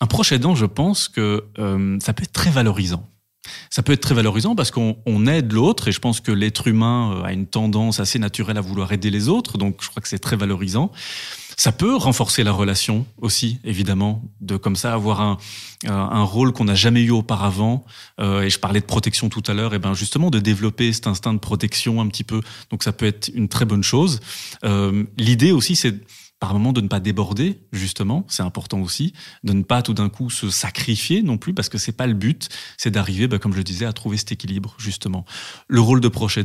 Un 0.00 0.06
proche 0.06 0.32
aidant, 0.32 0.54
je 0.54 0.66
pense 0.66 1.08
que 1.08 1.44
euh, 1.58 1.98
ça 2.00 2.14
peut 2.14 2.22
être 2.22 2.32
très 2.32 2.50
valorisant. 2.50 3.08
Ça 3.68 3.82
peut 3.82 3.92
être 3.92 4.00
très 4.00 4.14
valorisant 4.14 4.54
parce 4.54 4.70
qu'on 4.70 5.26
aide 5.26 5.52
l'autre 5.52 5.88
et 5.88 5.92
je 5.92 5.98
pense 5.98 6.20
que 6.20 6.32
l'être 6.32 6.68
humain 6.68 7.12
euh, 7.12 7.24
a 7.24 7.32
une 7.32 7.46
tendance 7.46 8.00
assez 8.00 8.18
naturelle 8.18 8.56
à 8.56 8.62
vouloir 8.62 8.92
aider 8.92 9.10
les 9.10 9.28
autres, 9.28 9.58
donc 9.58 9.76
je 9.80 9.88
crois 9.88 10.02
que 10.02 10.08
c'est 10.08 10.18
très 10.18 10.36
valorisant. 10.36 10.90
Ça 11.56 11.72
peut 11.72 11.94
renforcer 11.94 12.42
la 12.42 12.52
relation 12.52 13.06
aussi, 13.18 13.58
évidemment, 13.64 14.22
de 14.40 14.56
comme 14.56 14.76
ça 14.76 14.94
avoir 14.94 15.20
un, 15.20 15.36
euh, 15.86 16.24
rôle 16.24 16.52
qu'on 16.52 16.64
n'a 16.64 16.74
jamais 16.74 17.02
eu 17.02 17.10
auparavant. 17.10 17.84
Et 18.18 18.48
je 18.48 18.58
parlais 18.58 18.80
de 18.80 18.86
protection 18.86 19.28
tout 19.28 19.42
à 19.46 19.52
l'heure, 19.52 19.74
et 19.74 19.78
ben 19.78 19.92
justement 19.92 20.30
de 20.30 20.38
développer 20.38 20.90
cet 20.94 21.06
instinct 21.06 21.34
de 21.34 21.38
protection 21.38 22.00
un 22.00 22.08
petit 22.08 22.24
peu. 22.24 22.40
Donc 22.70 22.82
ça 22.82 22.92
peut 22.92 23.04
être 23.04 23.28
une 23.34 23.48
très 23.48 23.66
bonne 23.66 23.82
chose. 23.82 24.20
L'idée 25.18 25.52
aussi, 25.52 25.76
c'est 25.76 26.00
par 26.40 26.54
moment 26.54 26.72
de 26.72 26.80
ne 26.80 26.88
pas 26.88 27.00
déborder 27.00 27.60
justement 27.70 28.24
c'est 28.28 28.42
important 28.42 28.80
aussi 28.80 29.12
de 29.44 29.52
ne 29.52 29.62
pas 29.62 29.82
tout 29.82 29.94
d'un 29.94 30.08
coup 30.08 30.30
se 30.30 30.50
sacrifier 30.50 31.22
non 31.22 31.38
plus 31.38 31.54
parce 31.54 31.68
que 31.68 31.78
c'est 31.78 31.92
pas 31.92 32.06
le 32.06 32.14
but 32.14 32.48
c'est 32.76 32.90
d'arriver 32.90 33.28
bah, 33.28 33.38
comme 33.38 33.54
je 33.54 33.62
disais 33.62 33.84
à 33.86 33.92
trouver 33.92 34.16
cet 34.16 34.32
équilibre 34.32 34.74
justement. 34.78 35.24
Le 35.68 35.80
rôle 35.80 36.00
de 36.00 36.08
proche 36.08 36.38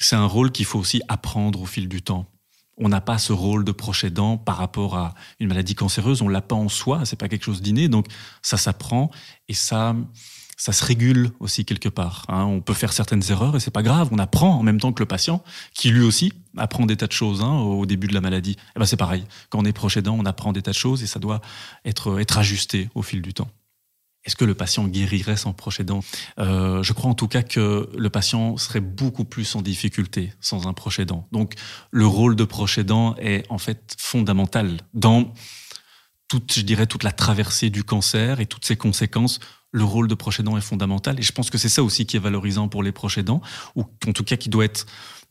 c'est 0.00 0.16
un 0.16 0.26
rôle 0.26 0.50
qu'il 0.50 0.66
faut 0.66 0.78
aussi 0.78 1.00
apprendre 1.08 1.62
au 1.62 1.66
fil 1.66 1.88
du 1.88 2.02
temps. 2.02 2.26
On 2.76 2.88
n'a 2.88 3.00
pas 3.00 3.18
ce 3.18 3.32
rôle 3.32 3.64
de 3.64 3.70
proche 3.70 4.04
par 4.44 4.56
rapport 4.56 4.96
à 4.96 5.14
une 5.38 5.48
maladie 5.48 5.76
cancéreuse 5.76 6.20
on 6.20 6.28
l'a 6.28 6.42
pas 6.42 6.56
en 6.56 6.68
soi 6.68 7.04
c'est 7.04 7.16
pas 7.16 7.28
quelque 7.28 7.44
chose 7.44 7.62
d'inné 7.62 7.88
donc 7.88 8.06
ça 8.42 8.56
s'apprend 8.56 9.10
et 9.48 9.54
ça 9.54 9.94
ça 10.56 10.72
se 10.72 10.84
régule 10.84 11.30
aussi 11.40 11.64
quelque 11.64 11.88
part. 11.88 12.24
Hein. 12.28 12.44
On 12.44 12.60
peut 12.60 12.74
faire 12.74 12.92
certaines 12.92 13.22
erreurs 13.30 13.56
et 13.56 13.60
c'est 13.60 13.70
pas 13.70 13.82
grave. 13.82 14.08
On 14.12 14.18
apprend 14.18 14.50
en 14.50 14.62
même 14.62 14.80
temps 14.80 14.92
que 14.92 15.02
le 15.02 15.06
patient, 15.06 15.42
qui 15.74 15.90
lui 15.90 16.04
aussi 16.04 16.32
apprend 16.56 16.86
des 16.86 16.96
tas 16.96 17.06
de 17.06 17.12
choses 17.12 17.42
hein, 17.42 17.58
au 17.58 17.86
début 17.86 18.06
de 18.06 18.14
la 18.14 18.20
maladie. 18.20 18.52
Et 18.52 18.56
eh 18.76 18.78
ben 18.78 18.86
c'est 18.86 18.96
pareil. 18.96 19.24
Quand 19.50 19.58
on 19.58 19.64
est 19.64 19.72
proche 19.72 19.96
aidant, 19.96 20.16
on 20.18 20.24
apprend 20.26 20.52
des 20.52 20.62
tas 20.62 20.70
de 20.70 20.76
choses 20.76 21.02
et 21.02 21.06
ça 21.06 21.18
doit 21.18 21.40
être 21.84 22.20
être 22.20 22.38
ajusté 22.38 22.88
au 22.94 23.02
fil 23.02 23.22
du 23.22 23.34
temps. 23.34 23.48
Est-ce 24.24 24.36
que 24.36 24.44
le 24.44 24.54
patient 24.54 24.84
guérirait 24.86 25.36
sans 25.36 25.52
proche 25.52 25.80
aidant? 25.80 26.00
Euh, 26.38 26.82
Je 26.82 26.92
crois 26.92 27.10
en 27.10 27.14
tout 27.14 27.28
cas 27.28 27.42
que 27.42 27.90
le 27.96 28.10
patient 28.10 28.56
serait 28.56 28.80
beaucoup 28.80 29.24
plus 29.24 29.54
en 29.54 29.60
difficulté 29.60 30.32
sans 30.40 30.66
un 30.66 30.72
proche 30.72 30.98
aidant. 30.98 31.28
Donc 31.30 31.54
le 31.90 32.06
rôle 32.06 32.36
de 32.36 32.44
proche 32.44 32.78
aidant 32.78 33.14
est 33.16 33.44
en 33.50 33.58
fait 33.58 33.94
fondamental 33.98 34.78
dans 34.94 35.32
toute, 36.28 36.54
je 36.54 36.62
dirais, 36.62 36.86
toute 36.86 37.02
la 37.02 37.12
traversée 37.12 37.68
du 37.68 37.84
cancer 37.84 38.40
et 38.40 38.46
toutes 38.46 38.64
ses 38.64 38.76
conséquences 38.76 39.40
le 39.74 39.84
rôle 39.84 40.06
de 40.06 40.14
proche 40.14 40.38
aidant 40.38 40.56
est 40.56 40.62
fondamental. 40.62 41.18
Et 41.18 41.22
je 41.22 41.32
pense 41.32 41.50
que 41.50 41.58
c'est 41.58 41.68
ça 41.68 41.82
aussi 41.82 42.06
qui 42.06 42.16
est 42.16 42.20
valorisant 42.20 42.68
pour 42.68 42.82
les 42.84 42.92
proches 42.92 43.18
aidants, 43.18 43.42
ou 43.74 43.84
en 44.06 44.12
tout 44.12 44.22
cas 44.22 44.36
qui 44.36 44.48
doit 44.48 44.64
être 44.64 44.86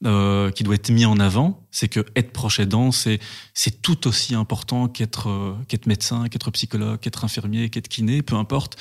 euh, 0.06 0.52
qui 0.52 0.64
doit 0.64 0.76
être 0.76 0.90
mis 0.90 1.06
en 1.06 1.18
avant, 1.18 1.62
c'est 1.72 1.88
que 1.88 2.06
être 2.18 2.34
proche 2.34 2.60
aidant, 2.60 2.92
c'est 2.92 3.20
c'est 3.54 3.82
tout 3.82 4.06
aussi 4.06 4.36
important 4.36 4.90
qu'être 4.90 5.30
euh, 5.30 5.54
qu'être 5.70 5.88
médecin, 5.88 6.28
qu'être 6.28 6.52
psychologue, 6.52 7.00
qu'être 7.00 7.24
infirmier, 7.24 7.70
qu'être 7.70 7.88
kiné, 7.88 8.22
peu 8.22 8.36
importe, 8.36 8.76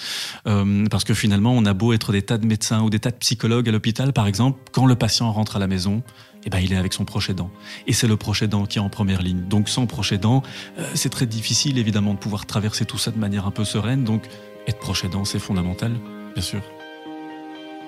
euh, 0.48 0.84
parce 0.90 1.04
que 1.04 1.14
finalement, 1.14 1.52
on 1.52 1.64
a 1.64 1.74
beau 1.74 1.92
être 1.92 2.10
des 2.10 2.22
tas 2.22 2.38
de 2.38 2.46
médecins 2.46 2.82
ou 2.82 2.90
des 2.90 2.98
tas 2.98 3.12
de 3.12 3.16
psychologues 3.16 3.68
à 3.68 3.72
l'hôpital, 3.72 4.12
par 4.12 4.26
exemple, 4.26 4.58
quand 4.72 4.86
le 4.86 4.96
patient 4.96 5.30
rentre 5.30 5.54
à 5.54 5.58
la 5.60 5.68
maison, 5.68 6.02
eh 6.44 6.50
ben, 6.50 6.58
il 6.58 6.72
est 6.72 6.76
avec 6.76 6.92
son 6.92 7.04
proche 7.04 7.30
aidant. 7.30 7.50
Et 7.86 7.92
c'est 7.92 8.08
le 8.08 8.16
proche 8.16 8.42
aidant 8.42 8.66
qui 8.66 8.78
est 8.78 8.80
en 8.80 8.88
première 8.88 9.22
ligne. 9.22 9.46
Donc, 9.48 9.68
sans 9.68 9.86
proche 9.86 10.12
aidant, 10.12 10.42
euh, 10.78 10.90
c'est 10.94 11.08
très 11.08 11.26
difficile, 11.26 11.78
évidemment, 11.78 12.14
de 12.14 12.18
pouvoir 12.18 12.46
traverser 12.46 12.84
tout 12.84 12.98
ça 12.98 13.10
de 13.10 13.18
manière 13.18 13.46
un 13.46 13.50
peu 13.50 13.64
sereine. 13.64 14.04
Donc, 14.04 14.24
être 14.66 14.78
proche 14.78 15.04
aidant, 15.04 15.24
c'est 15.24 15.38
fondamental, 15.38 15.92
bien 16.34 16.42
sûr. 16.42 16.60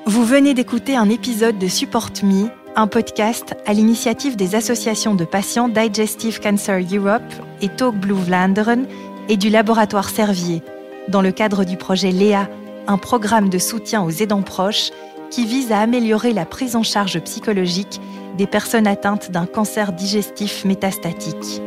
Vous 0.07 0.25
venez 0.25 0.55
d'écouter 0.55 0.97
un 0.97 1.09
épisode 1.09 1.59
de 1.59 1.69
Support 1.69 2.11
Me, 2.23 2.49
un 2.77 2.87
podcast 2.87 3.55
à 3.67 3.73
l'initiative 3.73 4.37
des 4.37 4.55
associations 4.55 5.15
de 5.15 5.25
patients 5.25 5.69
Digestive 5.69 6.41
Cancer 6.41 6.81
Europe 6.93 7.23
et 7.63 7.69
Talk 7.69 7.95
Blue 7.95 8.15
Vlaanderen 8.15 8.87
et 9.29 9.37
du 9.37 9.49
laboratoire 9.49 10.11
Servier, 10.11 10.63
dans 11.09 11.23
le 11.23 11.33
cadre 11.33 11.65
du 11.65 11.77
projet 11.77 12.11
Léa, 12.11 12.49
un 12.87 12.99
programme 12.99 13.49
de 13.49 13.59
soutien 13.59 14.03
aux 14.03 14.11
aidants 14.11 14.43
proches 14.43 14.91
qui 15.31 15.47
vise 15.47 15.73
à 15.73 15.81
améliorer 15.81 16.33
la 16.33 16.45
prise 16.45 16.77
en 16.77 16.83
charge 16.83 17.19
psychologique 17.21 18.01
des 18.37 18.47
personnes 18.47 18.87
atteintes 18.87 19.31
d'un 19.31 19.47
cancer 19.47 19.93
digestif 19.93 20.65
métastatique. 20.65 21.63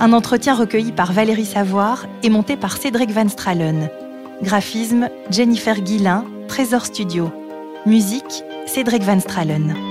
Un 0.00 0.12
entretien 0.12 0.54
recueilli 0.54 0.92
par 0.92 1.12
Valérie 1.12 1.44
Savoir 1.44 2.06
et 2.22 2.30
monté 2.30 2.56
par 2.56 2.76
Cédric 2.76 3.10
Van 3.10 3.28
Stralen. 3.28 3.90
Graphisme 4.42 5.08
Jennifer 5.28 5.80
Guillain, 5.80 6.24
Trésor 6.46 6.86
Studio. 6.86 7.32
Musique 7.84 8.44
Cédric 8.66 9.02
Van 9.02 9.18
Stralen. 9.18 9.87